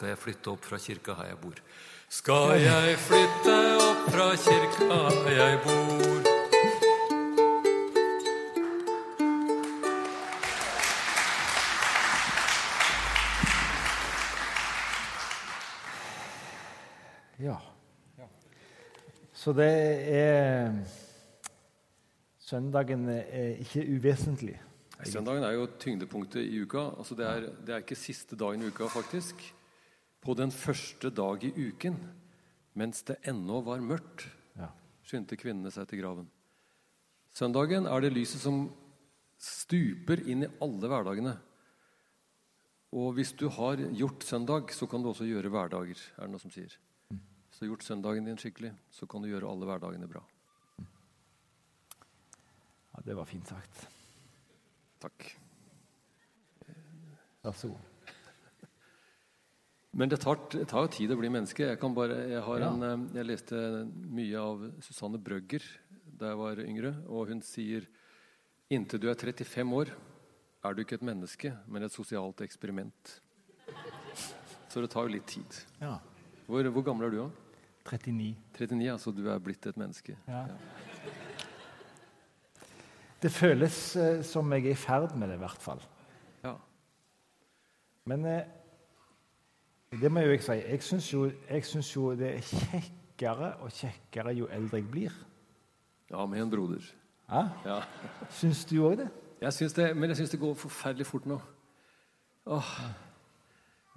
Skal 0.03 0.17
jeg 0.17 0.19
flytte 0.19 0.51
opp 0.51 0.65
fra 0.67 0.79
kirka 0.83 1.15
her 1.15 1.29
jeg 1.31 1.37
bor? 1.39 1.59
Skal 2.11 2.57
jeg 2.59 2.95
flytte 2.99 3.53
opp 3.79 4.09
fra 4.11 4.25
kirka 4.35 4.97
her 5.07 5.29
jeg 5.37 5.61
bor? 5.63 6.27
Ja. 17.39 17.61
Så 19.31 19.55
det 19.55 19.71
er 20.19 20.83
Søndagen 22.43 23.07
er 23.07 23.55
ikke 23.63 23.87
uvesentlig. 23.87 24.59
Søndagen 25.07 25.47
er 25.47 25.55
jo 25.61 25.71
tyngdepunktet 25.79 26.43
i 26.43 26.59
uka. 26.67 26.89
Altså 26.99 27.15
det, 27.15 27.27
er, 27.27 27.51
det 27.63 27.75
er 27.79 27.87
ikke 27.87 28.03
siste 28.03 28.35
dagen 28.35 28.67
i 28.67 28.75
uka, 28.75 28.91
faktisk. 28.91 29.53
På 30.23 30.35
den 30.39 30.53
første 30.55 31.11
dag 31.11 31.43
i 31.45 31.51
uken, 31.69 31.97
mens 32.79 33.03
det 33.09 33.19
ennå 33.27 33.61
var 33.67 33.81
mørkt, 33.83 34.29
Ja. 34.57 34.69
skyndte 35.05 35.37
kvinnene 35.37 35.71
seg 35.73 35.89
til 35.89 36.01
graven. 36.01 36.29
Søndagen 37.35 37.87
er 37.87 38.01
det 38.01 38.13
lyset 38.13 38.41
som 38.41 38.71
stuper 39.39 40.21
inn 40.29 40.45
i 40.45 40.51
alle 40.61 40.89
hverdagene. 40.89 41.39
Og 42.93 43.15
hvis 43.15 43.33
du 43.33 43.49
har 43.49 43.77
gjort 43.77 44.23
søndag, 44.23 44.71
så 44.71 44.87
kan 44.89 45.03
du 45.03 45.09
også 45.09 45.25
gjøre 45.27 45.49
hverdager, 45.51 45.97
er 46.19 46.23
det 46.27 46.31
noe 46.31 46.39
som 46.43 46.51
sier. 46.51 46.77
Hvis 47.09 47.59
du 47.59 47.65
har 47.67 47.71
gjort 47.75 47.85
søndagen 47.89 48.25
din 48.25 48.37
skikkelig, 48.37 48.75
så 48.91 49.07
kan 49.09 49.23
du 49.23 49.29
gjøre 49.29 49.49
alle 49.49 49.67
hverdagene 49.67 50.09
bra. 50.09 50.23
ja, 52.95 53.01
Det 53.05 53.17
var 53.17 53.25
fint 53.25 53.49
sagt. 53.49 53.89
Takk. 55.01 55.37
Vær 57.43 57.53
så 57.53 57.69
god. 57.69 57.92
Men 59.93 60.09
det 60.09 60.21
tar, 60.23 60.39
det 60.55 60.65
tar 60.71 60.87
jo 60.87 60.93
tid 60.95 61.11
å 61.13 61.19
bli 61.21 61.29
menneske. 61.29 61.67
Jeg, 61.69 61.79
kan 61.81 61.93
bare, 61.95 62.17
jeg, 62.31 62.41
har 62.47 62.61
Ja. 62.63 62.71
en, 62.73 62.83
eh, 62.83 63.19
jeg 63.19 63.27
leste 63.29 63.59
mye 63.93 64.39
av 64.41 64.63
Susanne 64.81 65.19
Brøgger 65.21 65.63
da 66.19 66.31
jeg 66.31 66.39
var 66.39 66.57
yngre, 66.65 66.95
og 67.09 67.29
hun 67.29 67.43
sier 67.45 67.85
inntil 68.71 69.01
du 69.03 69.09
er 69.11 69.15
35 69.19 69.73
år, 69.77 69.91
er 70.65 70.75
du 70.75 70.81
ikke 70.85 70.95
et 70.95 71.03
menneske, 71.05 71.53
men 71.69 71.83
et 71.83 71.93
sosialt 71.93 72.41
eksperiment. 72.41 73.21
Så 74.71 74.81
det 74.81 74.91
tar 74.91 75.09
jo 75.09 75.13
litt 75.13 75.27
tid. 75.27 75.59
Ja. 75.81 75.99
Hvor, 76.47 76.63
hvor 76.73 76.85
gammel 76.87 77.07
er 77.07 77.11
du, 77.11 77.19
da? 77.19 77.31
39. 77.91 78.37
39, 78.57 78.89
altså 78.95 79.13
du 79.13 79.27
er 79.29 79.39
blitt 79.43 79.67
et 79.67 79.77
menneske. 79.77 80.17
Ja. 80.29 80.47
Det 83.23 83.31
føles 83.31 83.77
eh, 83.97 84.23
som 84.27 84.51
jeg 84.55 84.67
er 84.67 84.75
i 84.75 84.79
ferd 84.79 85.13
med 85.19 85.29
det, 85.31 85.37
i 85.39 85.43
hvert 85.43 85.63
fall. 85.63 85.83
Ja. 86.43 86.57
Men 88.11 88.25
eh, 88.27 88.47
det 90.01 90.13
må 90.13 90.21
jo 90.25 90.33
jeg 90.33 90.43
si. 90.43 90.53
Jeg 90.53 90.83
syns 90.83 91.13
jo, 91.13 91.27
jo 91.95 92.15
det 92.17 92.29
er 92.37 92.41
kjekkere 92.49 93.55
og 93.61 93.73
kjekkere 93.77 94.35
jo 94.39 94.49
eldre 94.49 94.81
jeg 94.81 94.91
blir. 94.91 95.13
ja, 96.11 96.27
med 96.27 96.43
en 96.43 96.51
broder. 96.51 96.85
Ja? 97.29 97.49
Ja. 97.65 97.81
Syns 98.31 98.65
du 98.65 98.77
òg 98.85 98.97
det? 98.97 99.09
Jeg 99.41 99.53
syns 99.53 99.73
det, 99.73 99.97
men 99.97 100.11
jeg 100.11 100.17
syns 100.17 100.31
det 100.31 100.41
går 100.41 100.55
forferdelig 100.55 101.07
fort 101.07 101.27
nå. 101.27 101.41
Åh. 102.47 102.71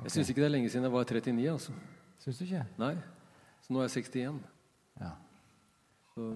Jeg 0.03 0.11
syns 0.11 0.29
ikke 0.29 0.41
det 0.41 0.47
er 0.47 0.53
lenge 0.55 0.69
siden 0.69 0.83
jeg 0.83 0.93
var 0.93 1.03
39. 1.03 1.49
altså. 1.51 1.71
Syns 2.19 2.37
du 2.37 2.43
ikke? 2.43 2.65
Nei. 2.77 2.95
Så 3.61 3.73
nå 3.73 3.79
er 3.79 3.87
jeg 3.87 4.03
61. 4.03 4.39
Ja. 4.99 5.11
Så, 6.13 6.31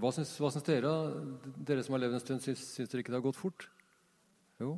hva 0.00 0.12
syns, 0.14 0.36
hva 0.40 0.50
syns 0.52 0.66
dere? 0.66 0.92
Dere 1.66 1.82
som 1.86 1.96
har 1.96 2.04
levd 2.04 2.18
en 2.18 2.22
stund, 2.22 2.44
syns, 2.44 2.62
syns 2.76 2.92
dere 2.92 3.02
ikke 3.02 3.12
det 3.14 3.18
har 3.20 3.26
gått 3.26 3.40
fort? 3.40 3.66
Jo. 4.60 4.76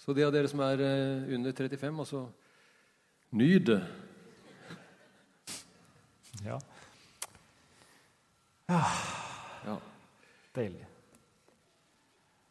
Så 0.00 0.14
de 0.16 0.24
av 0.24 0.32
dere 0.32 0.48
som 0.48 0.62
er 0.64 0.80
eh, 0.84 1.34
under 1.36 1.52
35, 1.52 1.98
altså 2.04 2.24
Nyt 3.32 3.66
det. 3.66 3.86
ja. 6.44 6.58
Ja. 8.68 9.76
Deilig. 10.54 10.86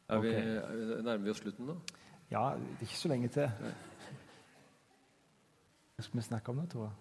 Er 0.10 0.20
vi, 0.20 0.28
Ok. 0.30 0.34
er- 0.36 1.02
nærmer 1.02 1.18
vi 1.24 1.30
oss 1.30 1.38
slutten 1.38 1.66
nå? 1.66 1.76
Ja, 2.32 2.54
det 2.56 2.66
er 2.78 2.82
ikke 2.82 2.98
så 2.98 3.08
lenge 3.08 3.28
til. 3.28 3.52
Hva 5.96 6.02
skal 6.04 6.18
vi 6.18 6.22
snakke 6.22 6.50
om 6.50 6.56
nå, 6.56 6.66
Tore? 6.66 6.92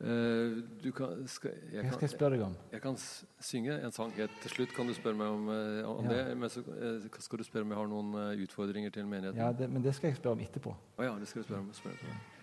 Uh, 0.00 0.62
du 0.84 0.92
kan, 0.96 1.26
skal, 1.28 1.50
jeg, 1.72 1.82
Hva 1.84 1.90
skal 1.92 2.00
jeg 2.06 2.10
spørre 2.10 2.30
deg 2.36 2.42
om? 2.46 2.54
jeg 2.72 2.80
kan 2.82 2.96
synge 3.40 3.74
en 3.84 3.92
sang 3.92 4.12
helt 4.16 4.30
til 4.40 4.50
slutt. 4.50 4.68
Kan 4.76 4.86
du 4.88 4.94
spørre 4.94 5.14
meg 5.14 5.26
om, 5.26 5.48
eh, 5.48 5.84
om 5.88 6.04
Ja. 6.04 6.10
det? 6.28 6.36
Men 6.38 6.48
så 6.48 6.60
eh, 6.60 7.08
skal 7.20 7.38
du 7.38 7.44
spørre 7.44 7.62
om 7.62 7.68
jeg 7.70 7.76
har 7.78 7.86
noen 7.86 8.40
utfordringer 8.42 8.90
til 8.90 9.06
menigheten? 9.06 9.36
Ja, 9.40 9.52
det, 9.52 9.70
Men 9.70 9.82
det 9.82 9.94
skal 9.94 10.08
jeg 10.08 10.16
spørre 10.16 10.32
om 10.32 10.40
etterpå. 10.40 10.74
Oh, 10.98 11.04
ja, 11.04 11.18
det 11.18 11.28
skal 11.28 11.42
du 11.42 11.46
spørre 11.48 11.60
om. 11.60 11.72
Spørre 11.72 11.92
om. 12.10 12.39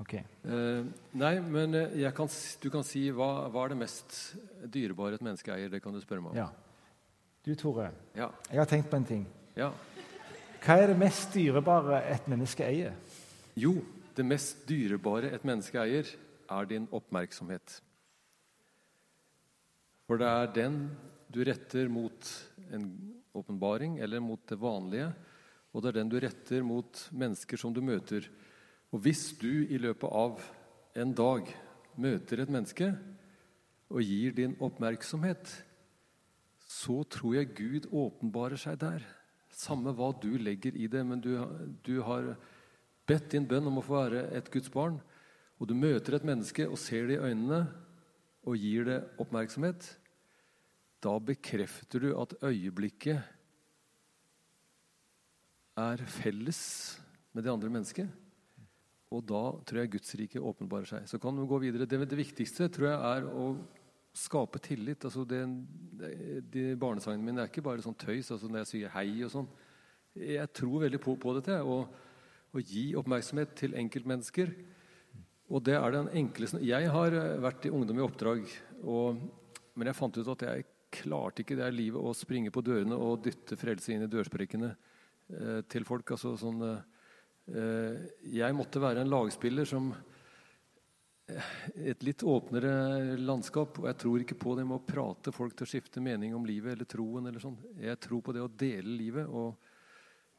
Ok. 0.00 0.14
Eh, 0.16 0.86
nei, 1.20 1.34
men 1.44 1.76
eh, 1.76 2.08
kan, 2.16 2.28
du 2.62 2.68
kan 2.72 2.84
si 2.86 3.04
hva, 3.12 3.48
hva 3.52 3.66
er 3.66 3.74
det 3.74 3.80
mest 3.82 4.16
dyrebare 4.72 5.18
et 5.18 5.24
menneske 5.24 5.52
eier? 5.52 5.68
Det 5.72 5.82
kan 5.84 5.92
du 5.94 6.00
spørre 6.00 6.24
meg 6.24 6.32
om. 6.32 6.40
Ja. 6.40 6.48
Du, 7.44 7.52
Tore. 7.56 7.90
Ja. 8.16 8.30
Jeg 8.50 8.62
har 8.62 8.68
tenkt 8.68 8.90
på 8.92 9.00
en 9.00 9.08
ting. 9.08 9.28
ja. 9.58 9.72
Hva 10.60 10.74
er 10.76 10.90
det 10.90 10.98
mest 11.00 11.32
dyrebare 11.32 12.02
et 12.12 12.26
menneske 12.28 12.66
eier? 12.66 12.92
Jo, 13.56 13.78
det 14.12 14.26
mest 14.28 14.66
dyrebare 14.68 15.30
et 15.32 15.46
menneske 15.48 15.80
eier, 15.80 16.10
er 16.52 16.66
din 16.68 16.84
oppmerksomhet. 16.92 17.78
For 20.04 20.20
det 20.20 20.28
er 20.28 20.52
den 20.52 20.76
du 21.32 21.40
retter 21.48 21.88
mot 21.88 22.28
en 22.76 22.84
åpenbaring 23.32 24.00
eller 24.04 24.20
mot 24.20 24.42
det 24.50 24.58
vanlige, 24.60 25.08
og 25.72 25.80
det 25.80 25.92
er 25.92 25.98
den 26.02 26.12
du 26.12 26.18
retter 26.20 26.66
mot 26.66 27.04
mennesker 27.14 27.56
som 27.62 27.72
du 27.72 27.80
møter. 27.80 28.28
Og 28.90 29.04
hvis 29.04 29.30
du 29.38 29.66
i 29.70 29.78
løpet 29.78 30.10
av 30.10 30.40
en 30.98 31.12
dag 31.14 31.50
møter 32.00 32.42
et 32.42 32.50
menneske 32.50 32.90
og 33.90 34.02
gir 34.02 34.34
din 34.34 34.56
oppmerksomhet, 34.62 35.50
så 36.70 37.00
tror 37.10 37.36
jeg 37.36 37.54
Gud 37.58 37.88
åpenbarer 37.90 38.58
seg 38.60 38.78
der. 38.82 39.04
Samme 39.50 39.94
hva 39.94 40.10
du 40.22 40.30
legger 40.38 40.76
i 40.78 40.88
det, 40.90 41.02
men 41.06 41.22
du, 41.22 41.32
du 41.86 42.00
har 42.06 42.34
bedt 43.06 43.32
din 43.34 43.46
bønn 43.50 43.66
om 43.70 43.80
å 43.80 43.84
få 43.84 43.96
være 44.04 44.28
et 44.38 44.50
Guds 44.54 44.70
barn, 44.72 45.00
og 45.58 45.68
du 45.68 45.74
møter 45.76 46.16
et 46.16 46.26
menneske 46.26 46.66
og 46.66 46.78
ser 46.80 47.10
det 47.10 47.18
i 47.18 47.24
øynene 47.30 47.64
og 48.48 48.56
gir 48.56 48.86
det 48.88 49.00
oppmerksomhet, 49.20 49.84
da 51.00 51.12
bekrefter 51.20 52.02
du 52.02 52.10
at 52.16 52.34
øyeblikket 52.44 53.20
er 55.80 56.02
felles 56.10 56.62
med 57.32 57.44
det 57.44 57.52
andre 57.52 57.70
mennesket. 57.72 58.08
Og 59.10 59.24
da 59.26 59.42
tror 59.66 59.82
jeg 59.82 59.92
Guds 59.96 60.14
rike 60.20 60.42
åpenbarer 60.52 60.86
seg. 60.86 61.06
Så 61.10 61.18
kan 61.22 61.34
du 61.34 61.42
gå 61.48 61.58
videre. 61.62 61.88
Det, 61.88 61.98
det 62.06 62.18
viktigste 62.18 62.68
tror 62.70 62.92
jeg 62.92 63.00
er 63.10 63.26
å 63.26 63.46
skape 64.16 64.60
tillit. 64.62 65.04
Altså 65.06 65.24
det, 65.28 65.40
de 66.52 66.66
Barnesangene 66.78 67.26
mine 67.26 67.42
er 67.42 67.50
ikke 67.50 67.64
bare 67.66 67.82
sånn 67.84 67.98
tøys 67.98 68.30
altså 68.30 68.50
når 68.50 68.62
jeg 68.62 68.70
sier 68.72 68.94
hei 68.94 69.08
og 69.26 69.32
sånn. 69.34 69.50
Jeg 70.14 70.50
tror 70.54 70.84
veldig 70.84 71.00
på, 71.02 71.16
på 71.22 71.34
dette. 71.38 71.58
Å, 71.62 71.80
gi 72.66 72.90
oppmerksomhet 72.98 73.54
til 73.58 73.76
enkeltmennesker. 73.78 74.50
Og 75.50 75.62
det 75.66 75.76
er 75.78 75.94
den 75.94 76.08
enkleste 76.18 76.58
Jeg 76.66 76.90
har 76.90 77.14
eh, 77.14 77.38
vært 77.42 77.66
i 77.66 77.72
Ungdom 77.74 77.98
i 77.98 78.02
oppdrag, 78.02 78.42
og, 78.86 79.18
men 79.74 79.90
jeg 79.90 79.98
fant 79.98 80.18
ut 80.18 80.30
at 80.34 80.44
jeg 80.46 80.66
klarte 80.94 81.42
ikke 81.42 81.56
det 81.58 81.66
her 81.66 81.74
livet 81.74 82.02
å 82.02 82.14
springe 82.14 82.50
på 82.54 82.62
dørene 82.66 82.98
og 82.98 83.22
dytte 83.22 83.58
frelse 83.58 83.92
inn 83.94 84.02
i 84.06 84.10
dørsprekkene 84.10 84.70
eh, 84.70 85.60
til 85.70 85.86
folk. 85.86 86.14
Altså 86.14 86.36
sånn 86.38 86.62
eh, 86.66 86.99
Jeg 87.50 88.54
måtte 88.54 88.82
være 88.82 89.02
en 89.02 89.10
lagspiller 89.10 89.66
som 89.66 89.88
eh, 91.26 91.50
et 91.90 92.04
litt 92.06 92.22
åpnere 92.22 93.16
landskap. 93.18 93.80
Og 93.82 93.88
jeg 93.90 93.98
tror 94.04 94.24
ikke 94.24 94.38
på 94.38 94.54
det 94.58 94.66
med 94.68 94.78
å 94.78 94.86
prate 94.86 95.34
folk 95.34 95.56
til 95.56 95.66
å 95.66 95.70
skifte 95.72 96.02
mening 96.04 96.34
om 96.36 96.46
livet 96.46 96.76
eller 96.76 96.88
troen. 96.90 97.26
eller 97.26 97.42
sånn. 97.42 97.58
Jeg 97.80 97.98
tror 98.02 98.22
på 98.22 98.34
det 98.36 98.44
å 98.44 98.50
dele 98.50 98.94
livet 98.94 99.26
og 99.26 99.58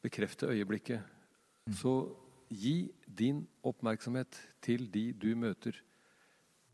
bekrefte 0.02 0.50
øyeblikket. 0.52 1.02
Så 1.78 1.94
gi 2.52 2.92
din 3.06 3.44
oppmerksomhet 3.64 4.40
til 4.64 4.88
de 4.92 5.12
du 5.14 5.34
møter. 5.36 5.76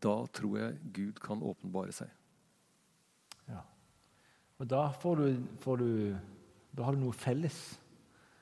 Da 0.02 0.20
tror 0.34 0.60
jeg 0.60 0.94
Gud 0.94 1.20
kan 1.22 1.42
åpenbare 1.42 1.94
seg. 1.96 2.14
Ja. 3.50 3.64
Og 4.58 4.70
da 4.70 4.88
får 5.02 5.22
du, 5.22 5.44
får 5.62 5.78
du 5.82 5.92
Da 6.78 6.86
har 6.86 6.94
du 6.94 7.02
noe 7.02 7.16
felles 7.16 7.58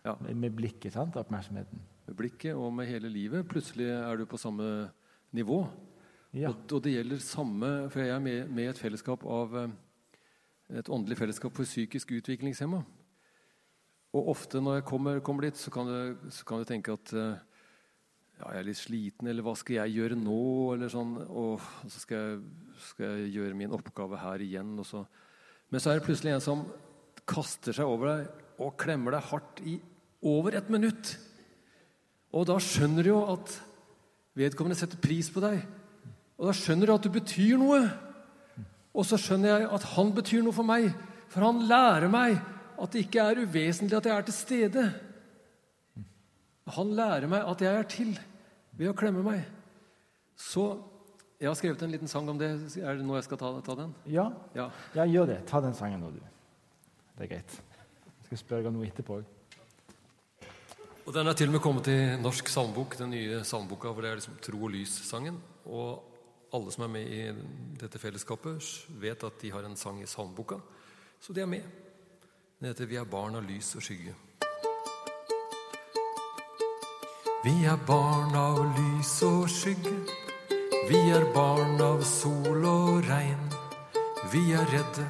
Ja. 0.06 0.14
med, 0.22 0.38
med 0.38 0.54
blikket, 0.54 0.94
sant? 0.94 1.18
Oppmerksomheten. 1.18 1.82
Med 2.06 2.18
blikket 2.20 2.54
og 2.54 2.70
med 2.78 2.90
hele 2.90 3.10
livet. 3.10 3.48
Plutselig 3.50 3.88
er 3.90 4.20
du 4.20 4.28
på 4.30 4.38
samme 4.38 4.92
nivå. 5.34 5.64
Ja. 6.36 6.52
Og, 6.52 6.68
og 6.78 6.84
det 6.84 6.94
gjelder 6.98 7.22
samme 7.24 7.70
For 7.90 8.04
jeg 8.04 8.12
er 8.12 8.20
med, 8.20 8.50
med 8.52 8.74
et 8.74 8.80
fellesskap 8.80 9.24
av 9.24 9.56
eh, 9.56 9.74
et 10.76 10.90
åndelig 10.92 11.18
fellesskap 11.18 11.56
for 11.56 11.68
psykisk 11.68 12.12
utviklingshemma. 12.18 12.82
Og 14.16 14.30
ofte 14.32 14.62
når 14.64 14.80
jeg 14.80 14.88
kommer, 14.90 15.20
kommer 15.26 15.48
dit, 15.48 15.60
så 15.60 15.72
kan, 15.74 15.90
du, 15.90 16.30
så 16.34 16.46
kan 16.48 16.62
du 16.62 16.70
tenke 16.70 16.96
at 16.96 17.14
eh, 17.14 17.42
ja, 18.40 18.50
jeg 18.52 18.60
er 18.60 18.68
litt 18.68 18.80
sliten, 18.80 19.30
eller 19.32 19.46
hva 19.46 19.54
skal 19.58 19.80
jeg 19.80 19.96
gjøre 20.00 20.18
nå? 20.20 20.40
Eller 20.76 20.92
sånn, 20.92 21.18
og, 21.26 21.64
så 21.88 22.02
skal 22.04 22.22
jeg, 22.22 22.40
skal 22.92 23.06
jeg 23.22 23.36
gjøre 23.38 23.60
min 23.60 23.76
oppgave 23.76 24.20
her 24.20 24.44
igjen. 24.44 24.74
Og 24.82 24.88
så. 24.90 25.06
Men 25.72 25.84
så 25.84 25.92
er 25.92 26.00
det 26.00 26.08
plutselig 26.08 26.36
en 26.36 26.44
som 26.44 26.66
kaster 27.26 27.76
seg 27.76 27.90
over 27.90 28.12
deg 28.12 28.62
og 28.66 28.76
klemmer 28.80 29.16
deg 29.16 29.30
hardt 29.32 29.62
i 29.68 29.80
over 30.26 30.58
et 30.58 30.70
minutt. 30.74 31.16
Og 32.36 32.48
da 32.50 32.58
skjønner 32.62 33.06
du 33.06 33.12
jo 33.14 33.22
at 33.36 33.54
vedkommende 34.36 34.78
setter 34.80 35.00
pris 35.00 35.30
på 35.32 35.44
deg. 35.44 35.62
Og 36.36 36.50
da 36.50 36.56
skjønner 36.58 36.90
du 36.90 36.96
at 36.98 37.06
du 37.06 37.12
betyr 37.14 37.60
noe. 37.62 37.80
Og 38.96 39.06
så 39.08 39.20
skjønner 39.20 39.54
jeg 39.62 39.70
at 39.78 39.86
han 39.96 40.12
betyr 40.16 40.44
noe 40.44 40.56
for 40.56 40.68
meg. 40.68 40.90
For 41.32 41.46
han 41.46 41.64
lærer 41.70 42.10
meg 42.12 42.38
at 42.76 42.92
det 42.92 43.06
ikke 43.06 43.24
er 43.24 43.44
uvesentlig 43.46 43.96
at 44.00 44.10
jeg 44.10 44.16
er 44.18 44.26
til 44.28 44.36
stede. 44.36 44.86
Han 46.76 46.92
lærer 46.98 47.30
meg 47.32 47.46
at 47.46 47.62
jeg 47.64 47.78
er 47.80 47.88
til 47.92 48.12
ved 48.76 48.90
å 48.92 48.98
klemme 48.98 49.24
meg. 49.26 49.46
Så 50.36 50.66
Jeg 51.36 51.50
har 51.52 51.58
skrevet 51.60 51.82
en 51.84 51.92
liten 51.92 52.08
sang 52.08 52.30
om 52.32 52.38
det. 52.40 52.48
Er 52.80 52.96
det 52.96 53.04
nå 53.06 53.18
jeg 53.18 53.26
skal 53.26 53.38
ta, 53.38 53.50
ta 53.62 53.74
den? 53.76 53.90
Ja, 54.08 54.30
Ja. 54.56 54.70
ja, 54.96 55.04
gjør 55.04 55.26
det. 55.28 55.36
Ta 55.46 55.60
den 55.62 55.74
sangen 55.76 56.00
nå, 56.00 56.08
du. 56.16 56.22
Det 57.18 57.26
er 57.26 57.28
greit. 57.34 57.52
Jeg 57.52 58.26
skal 58.30 58.40
spørre 58.40 58.64
deg 58.64 58.70
om 58.72 58.78
noe 58.80 58.88
etterpå 58.88 59.18
òg. 59.20 59.26
Og 61.06 61.14
Den 61.14 61.28
er 61.28 61.34
til 61.38 61.52
og 61.52 61.54
med 61.54 61.62
kommet 61.62 61.88
i 61.88 61.98
Norsk 62.18 62.48
salmebok, 62.50 62.98
den 62.98 63.12
nye 63.14 63.44
salmeboka, 63.46 63.92
hvor 63.94 64.02
det 64.02 64.10
er 64.10 64.16
liksom 64.18 64.38
Tro 64.42 64.64
og 64.66 64.72
lys-sangen. 64.74 65.38
Og 65.66 66.02
alle 66.54 66.72
som 66.74 66.84
er 66.84 66.94
med 66.96 67.12
i 67.14 67.20
dette 67.78 68.00
fellesskapet, 68.02 68.66
vet 69.02 69.24
at 69.24 69.42
de 69.42 69.52
har 69.54 69.68
en 69.68 69.78
sang 69.78 70.02
i 70.02 70.10
salmeboka. 70.10 70.58
Så 71.22 71.34
de 71.34 71.42
er 71.42 71.46
med. 71.46 71.62
Den 72.60 72.68
heter 72.68 72.86
'Vi 72.86 72.96
er 72.96 73.04
barn 73.04 73.36
av 73.36 73.44
lys 73.44 73.76
og 73.76 73.82
skygge'. 73.82 74.16
Vi 77.44 77.66
er 77.66 77.78
barn 77.88 78.36
av 78.36 78.58
lys 78.78 79.22
og 79.24 79.50
skygge. 79.50 79.94
Vi 80.90 81.10
er 81.10 81.34
barn 81.34 81.82
av 81.82 82.04
sol 82.04 82.66
og 82.66 83.04
regn. 83.10 83.52
Vi 84.34 84.52
er 84.52 84.66
redde, 84.74 85.06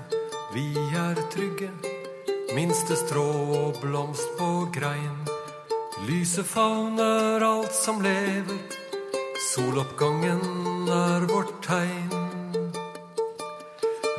vi 0.53 0.75
er 0.95 1.15
trygge. 1.31 1.71
Minste 2.55 2.95
strå 2.95 3.27
og 3.63 3.81
blomst 3.81 4.27
på 4.37 4.69
grein. 4.73 5.34
Lyset 6.03 6.45
favner 6.45 7.41
alt 7.41 7.73
som 7.73 8.01
lever. 8.01 8.57
Soloppgangen 9.55 10.41
er 10.91 11.21
vårt 11.21 11.63
tegn. 11.63 12.11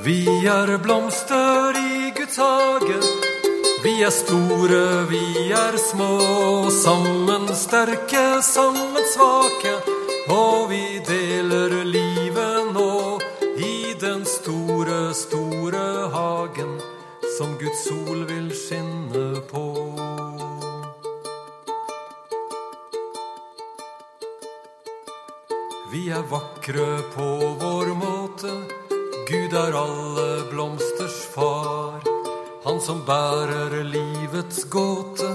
Vi 0.05 0.47
er 0.47 0.79
blomster 0.79 1.77
i 1.77 2.13
Guds 2.17 2.37
hage. 2.37 3.01
Vi 3.85 4.03
er 4.03 4.11
store, 4.11 5.05
vi 5.11 5.53
er 5.53 5.77
små. 5.77 6.71
Sammen 6.71 7.55
sterke, 7.55 8.43
sammen 8.43 8.97
svake. 9.13 9.77
Og 10.33 10.71
vi 10.71 11.01
deler 11.07 11.85
livet 11.85 12.73
nå 12.73 13.21
i 13.61 13.93
den 14.01 14.25
store, 14.25 15.13
store 15.15 16.09
hagen 16.17 16.79
som 17.37 17.53
Guds 17.61 17.85
sol 17.85 18.25
vil 18.25 18.49
skinne 18.57 19.26
Vi 25.91 26.09
er 26.11 26.23
vakre 26.27 26.99
på 27.15 27.25
vår 27.61 27.93
måte. 27.95 28.51
Gud 29.29 29.53
er 29.55 29.77
alle 29.79 30.43
blomsters 30.51 31.19
far. 31.35 32.03
Han 32.65 32.81
som 32.81 33.05
bærer 33.07 33.85
livets 33.87 34.65
gåte. 34.71 35.31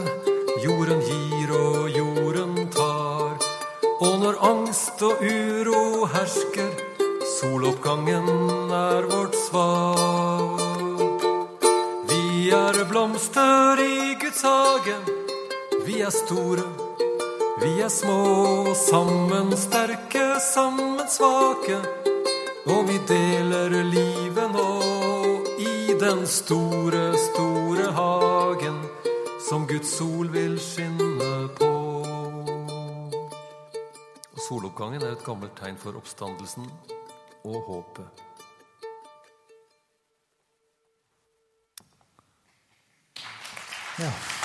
Jorden 0.66 1.00
gir 1.08 1.56
og 1.56 1.88
jorden 1.96 2.68
tar. 2.76 3.40
Og 4.02 4.20
når 4.20 4.42
angst 4.50 5.00
og 5.08 5.24
uro 5.24 6.04
hersker, 6.12 6.76
soloppgangen 7.38 8.28
er 8.76 9.08
vårt 9.08 9.40
svar. 9.48 10.60
Vi 12.12 12.52
er 12.52 12.84
blomster 12.92 13.80
i 13.88 14.16
Guds 14.20 14.44
hage. 14.44 15.00
Vi 15.88 16.02
er 16.02 16.12
store. 16.12 16.81
Vi 17.62 17.82
er 17.82 17.90
små, 17.90 18.74
sammen 18.74 19.52
sterke, 19.58 20.40
sammen 20.42 20.98
svake. 21.06 21.76
Og 22.74 22.88
vi 22.88 22.96
deler 23.06 23.76
livet 23.86 24.50
nå 24.50 24.72
i 25.62 25.94
den 26.02 26.26
store, 26.26 27.04
store 27.28 27.92
hagen 27.94 28.82
som 29.46 29.68
Guds 29.70 29.94
sol 29.94 30.34
vil 30.34 30.58
skinne 30.58 31.52
på. 31.62 31.70
Og 34.34 34.42
Soloppgangen 34.48 35.06
er 35.06 35.14
et 35.14 35.26
gammelt 35.30 35.54
tegn 35.62 35.78
for 35.78 36.02
oppstandelsen 36.02 36.66
og 37.46 37.62
håpet. 37.70 38.28
Ja. 44.02 44.41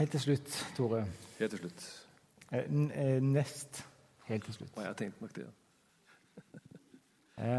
Helt 0.00 0.10
til 0.10 0.20
slutt, 0.20 0.74
Tore. 0.76 1.06
Helt 1.38 1.50
til 1.50 1.58
slutt. 1.58 2.06
Eh, 2.52 2.58
eh, 2.58 3.22
Nest 3.22 3.86
helt 4.24 4.44
til 4.44 4.54
slutt. 4.54 4.70
Å, 4.76 4.80
jeg 4.86 4.96
tenkte 4.96 5.20
nok 5.20 5.34
det. 5.36 5.42
Ja. 7.36 7.58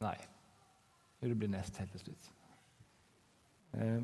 Nei. 0.06 0.16
Det 1.20 1.38
blir 1.38 1.52
nest 1.54 1.78
helt 1.78 1.94
til 1.94 2.00
slutt. 2.00 2.26
Eh. 3.78 4.02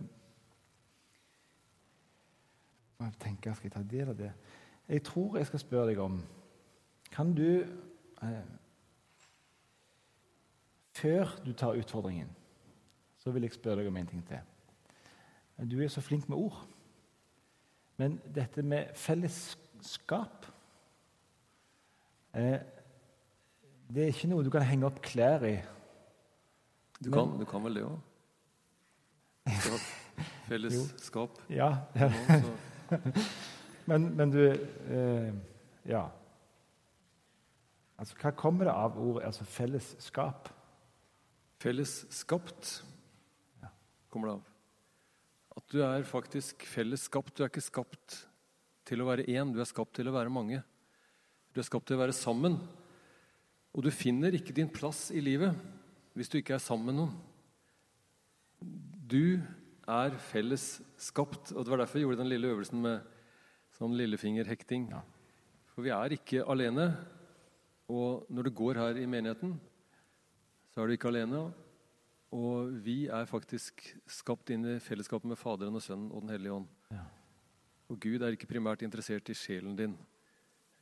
Jeg 3.00 3.12
tenker, 3.20 3.54
Skal 3.54 3.66
jeg 3.66 3.74
ta 3.74 3.82
del 3.96 4.14
av 4.14 4.16
det? 4.22 4.30
Jeg 4.88 5.02
tror 5.10 5.36
jeg 5.36 5.46
skal 5.50 5.58
spørre 5.58 5.90
deg 5.90 5.98
om 5.98 6.22
Kan 7.10 7.34
du 7.34 7.66
eh, 8.22 8.46
Før 10.94 11.34
du 11.44 11.52
tar 11.52 11.74
utfordringen, 11.74 12.30
så 13.18 13.30
vil 13.30 13.42
jeg 13.42 13.58
spørre 13.58 13.82
deg 13.82 13.90
om 13.90 13.96
en 13.96 14.06
ting 14.06 14.26
til. 14.28 14.51
Du 15.58 15.82
er 15.82 15.88
så 15.88 16.00
flink 16.00 16.28
med 16.28 16.36
ord. 16.36 16.68
Men 17.96 18.20
dette 18.34 18.62
med 18.62 18.94
fellesskap 18.98 20.46
eh, 22.34 22.58
Det 23.92 24.02
er 24.02 24.14
ikke 24.14 24.30
noe 24.32 24.44
du 24.44 24.50
kan 24.50 24.64
henge 24.66 24.88
opp 24.88 25.02
klær 25.04 25.44
i. 25.46 25.56
Du 27.02 27.10
kan, 27.10 27.36
du 27.38 27.44
kan 27.48 27.64
vel 27.64 27.78
det 27.78 27.84
òg? 27.86 27.98
Fellesskap. 30.48 31.38
Ja, 31.50 31.70
men, 33.90 34.10
men 34.16 34.30
du 34.30 34.42
eh, 34.48 35.32
Ja. 35.88 36.06
Altså, 37.98 38.16
Hva 38.18 38.30
kommer 38.34 38.66
det 38.66 38.74
av 38.74 38.98
ordet 38.98 39.26
altså 39.26 39.44
fellesskap? 39.44 40.48
Fellesskapt 41.62 42.84
kommer 44.10 44.28
det 44.28 44.34
av. 44.34 44.51
At 45.52 45.64
du 45.72 45.82
er 45.84 46.04
faktisk 46.08 46.64
fellesskapt. 46.68 47.34
Du 47.36 47.42
er 47.44 47.50
ikke 47.50 47.64
skapt 47.64 48.22
til 48.88 49.02
å 49.02 49.08
være 49.08 49.26
én, 49.30 49.52
du 49.52 49.60
er 49.62 49.68
skapt 49.68 49.94
til 49.98 50.08
å 50.08 50.14
være 50.14 50.32
mange. 50.32 50.62
Du 51.52 51.60
er 51.60 51.68
skapt 51.68 51.86
til 51.88 51.98
å 51.98 52.02
være 52.02 52.16
sammen. 52.16 52.56
Og 53.72 53.84
du 53.84 53.90
finner 53.94 54.34
ikke 54.36 54.54
din 54.56 54.70
plass 54.72 55.10
i 55.12 55.20
livet 55.22 55.56
hvis 56.16 56.28
du 56.28 56.38
ikke 56.38 56.56
er 56.58 56.64
sammen 56.64 56.90
med 56.90 56.98
noen. 56.98 57.12
Du 59.12 59.40
er 59.88 60.16
fellesskapt. 60.30 61.52
Og 61.52 61.64
det 61.64 61.72
var 61.72 61.82
derfor 61.82 62.00
jeg 62.00 62.06
gjorde 62.06 62.22
den 62.22 62.32
lille 62.32 62.52
øvelsen 62.52 62.82
med 62.84 63.06
sånn 63.76 63.96
lillefingerhekting. 63.96 64.90
For 65.72 65.84
vi 65.84 65.92
er 65.94 66.16
ikke 66.16 66.44
alene. 66.52 66.92
Og 67.92 68.28
når 68.32 68.48
du 68.48 68.56
går 68.56 68.80
her 68.80 69.00
i 69.00 69.08
menigheten, 69.08 69.56
så 70.72 70.82
er 70.82 70.88
du 70.88 70.96
ikke 70.96 71.10
alene. 71.12 71.46
Og 72.32 72.70
vi 72.84 73.06
er 73.12 73.28
faktisk 73.28 73.84
skapt 74.08 74.50
inn 74.54 74.64
i 74.64 74.78
fellesskapet 74.80 75.28
med 75.28 75.40
Faderen 75.40 75.76
og 75.76 75.84
Sønnen 75.84 76.12
og 76.12 76.24
Den 76.24 76.32
hellige 76.32 76.54
ånd. 76.56 76.70
Ja. 76.94 77.04
Og 77.92 78.00
Gud 78.00 78.22
er 78.24 78.32
ikke 78.32 78.48
primært 78.48 78.84
interessert 78.86 79.28
i 79.28 79.36
sjelen 79.36 79.76
din 79.76 79.98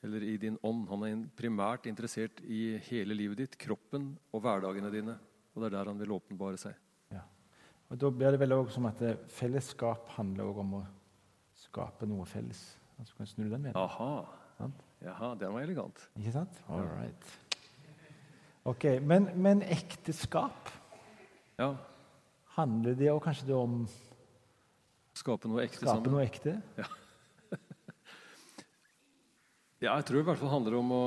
eller 0.02 0.22
i 0.24 0.36
din 0.40 0.56
ånd. 0.64 0.86
Han 0.88 1.02
er 1.04 1.24
primært 1.36 1.88
interessert 1.90 2.40
i 2.46 2.78
hele 2.86 3.16
livet 3.16 3.42
ditt, 3.42 3.58
kroppen 3.60 4.14
og 4.32 4.44
hverdagene 4.44 4.92
dine. 4.94 5.16
Og 5.52 5.60
det 5.60 5.68
er 5.68 5.76
der 5.76 5.90
han 5.90 6.00
vil 6.00 6.14
åpenbare 6.14 6.60
seg. 6.60 6.78
Ja. 7.12 7.24
Og 7.90 7.98
Da 7.98 8.10
blir 8.14 8.32
det 8.32 8.40
vel 8.40 8.54
også 8.56 8.78
som 8.78 8.88
at 8.88 9.02
eh, 9.04 9.18
fellesskap 9.28 10.08
handler 10.16 10.62
om 10.62 10.78
å 10.78 10.84
skape 11.66 12.08
noe 12.08 12.24
felles. 12.30 12.62
Altså, 12.96 13.16
kan 13.18 13.28
snu 13.28 13.48
den 13.50 13.66
med? 13.66 13.76
Aha. 13.76 14.12
Jaha, 15.00 15.34
den 15.40 15.54
var 15.54 15.64
elegant. 15.64 16.02
Ikke 16.18 16.32
sant? 16.34 16.58
All 16.68 16.84
right. 16.84 17.30
Ok, 18.68 18.84
Men, 19.00 19.30
men 19.40 19.62
ekteskap, 19.64 20.68
Ja. 21.60 21.74
handler 22.56 22.96
det 22.96 23.10
også 23.12 23.24
kanskje 23.28 23.46
det 23.50 23.56
om 23.58 23.82
Skape 25.20 25.50
noe 25.50 25.64
ekte 25.66 25.82
skape 25.82 25.98
sammen. 25.98 26.14
noe 26.14 26.24
ekte? 26.24 26.54
Ja, 26.78 26.86
ja, 29.84 29.94
jeg 29.98 30.06
tror 30.08 30.20
i 30.22 30.26
hvert 30.28 30.40
fall 30.40 30.52
handler 30.54 30.78
om 30.78 30.92
å, 30.96 31.02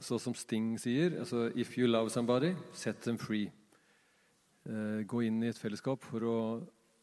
så 0.00 0.16
som 0.22 0.34
Sting 0.38 0.78
sier 0.80 1.18
altså, 1.20 1.50
If 1.58 1.76
you 1.76 1.90
love 1.90 2.08
somebody, 2.14 2.54
set 2.72 3.02
them 3.04 3.18
free. 3.20 3.50
Eh, 4.64 5.02
gå 5.04 5.24
inn 5.26 5.42
i 5.42 5.50
et 5.50 5.58
fellesskap 5.58 6.04
for 6.06 6.24
å 6.24 6.36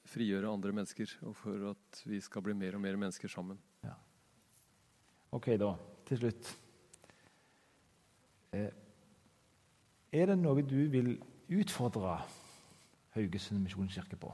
frigjøre 0.10 0.50
andre 0.50 0.72
mennesker, 0.74 1.12
og 1.28 1.36
for 1.38 1.70
at 1.76 2.02
vi 2.10 2.18
skal 2.24 2.42
bli 2.42 2.56
mer 2.58 2.80
og 2.80 2.82
mer 2.82 2.98
mennesker 2.98 3.30
sammen. 3.30 3.60
Ok, 5.30 5.52
da. 5.62 5.76
Til 6.10 6.18
slutt. 6.24 6.48
Eh, 8.58 8.72
er 10.10 10.32
det 10.32 10.38
noe 10.40 10.64
du 10.66 10.80
vil 10.90 11.12
utfordre 11.54 12.16
Haugesund 13.20 13.60
misjonskirke 13.60 14.16
på? 14.16 14.32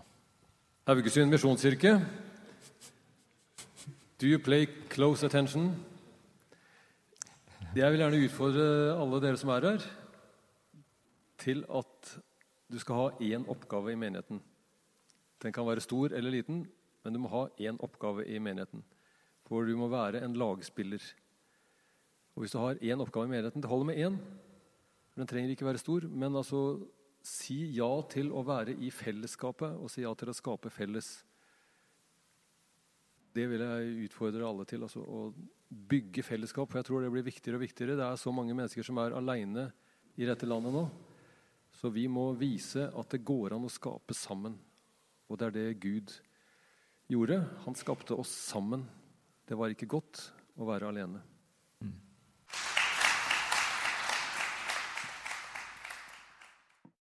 Haugesund 0.85 1.31
misjonskirke. 1.33 1.95
Do 4.21 4.27
you 4.29 4.37
play 4.37 4.67
close 4.89 5.25
attention? 5.25 5.71
Jeg 7.75 7.91
vil 7.91 8.03
gjerne 8.03 8.19
utfordre 8.27 8.67
alle 8.93 9.21
dere 9.23 9.39
som 9.41 9.49
er 9.55 9.65
her, 9.65 9.87
til 11.41 11.65
at 11.65 12.11
du 12.71 12.77
skal 12.79 13.01
ha 13.01 13.07
én 13.25 13.49
oppgave 13.49 13.91
i 13.91 13.97
menigheten. 13.97 14.43
Den 15.41 15.53
kan 15.53 15.65
være 15.65 15.81
stor 15.81 16.13
eller 16.13 16.31
liten, 16.31 16.67
Men 17.05 17.13
du 17.13 17.19
må 17.21 17.29
ha 17.29 17.43
én 17.61 17.77
oppgave 17.85 18.23
i 18.25 18.39
menigheten. 18.41 18.81
For 19.45 19.61
du 19.61 19.75
må 19.77 19.85
være 19.87 20.23
en 20.25 20.33
lagspiller. 20.33 21.03
Og 22.33 22.41
hvis 22.41 22.55
du 22.55 22.57
har 22.57 22.81
én 22.81 23.01
oppgave 23.01 23.27
i 23.27 23.29
menigheten, 23.29 23.61
det 23.61 23.69
holder 23.69 23.85
med 23.85 23.99
én. 24.01 24.15
Den 25.15 25.27
trenger 25.27 25.49
ikke 25.53 25.65
være 25.65 25.77
stor, 25.77 26.07
men 26.09 26.35
altså 26.35 26.79
si 27.25 27.57
ja 27.75 27.89
til 28.11 28.29
å 28.35 28.43
være 28.45 28.75
i 28.85 28.91
fellesskapet 28.93 29.79
og 29.79 29.89
si 29.91 30.03
ja 30.05 30.11
til 30.17 30.31
å 30.31 30.35
skape 30.37 30.71
felles. 30.73 31.09
Det 33.35 33.47
vil 33.51 33.63
jeg 33.65 34.05
utfordre 34.05 34.45
alle 34.47 34.65
til. 34.69 34.85
Altså, 34.85 35.01
å 35.03 35.33
bygge 35.89 36.23
fellesskap. 36.23 36.69
For 36.69 36.79
jeg 36.79 36.87
tror 36.87 37.03
det 37.03 37.11
blir 37.11 37.25
viktigere 37.25 37.59
og 37.59 37.65
viktigere. 37.65 37.97
Det 37.99 38.05
er 38.05 38.21
så 38.21 38.31
mange 38.35 38.55
mennesker 38.55 38.85
som 38.85 39.01
er 39.01 39.17
aleine 39.17 39.67
i 40.15 40.27
dette 40.27 40.47
landet 40.47 40.75
nå. 40.75 40.85
Så 41.75 41.91
vi 41.91 42.05
må 42.07 42.29
vise 42.39 42.87
at 42.87 43.11
det 43.11 43.25
går 43.27 43.57
an 43.57 43.67
å 43.67 43.73
skape 43.73 44.15
sammen. 44.15 44.55
Og 45.27 45.39
det 45.41 45.49
er 45.49 45.55
det 45.57 45.81
Gud 45.83 46.13
gjorde. 47.11 47.41
Han 47.65 47.75
skapte 47.75 48.15
oss 48.15 48.31
sammen. 48.31 48.85
Det 49.45 49.57
var 49.59 49.73
ikke 49.73 49.89
godt 49.97 50.29
å 50.55 50.69
være 50.69 50.93
alene. 50.93 51.19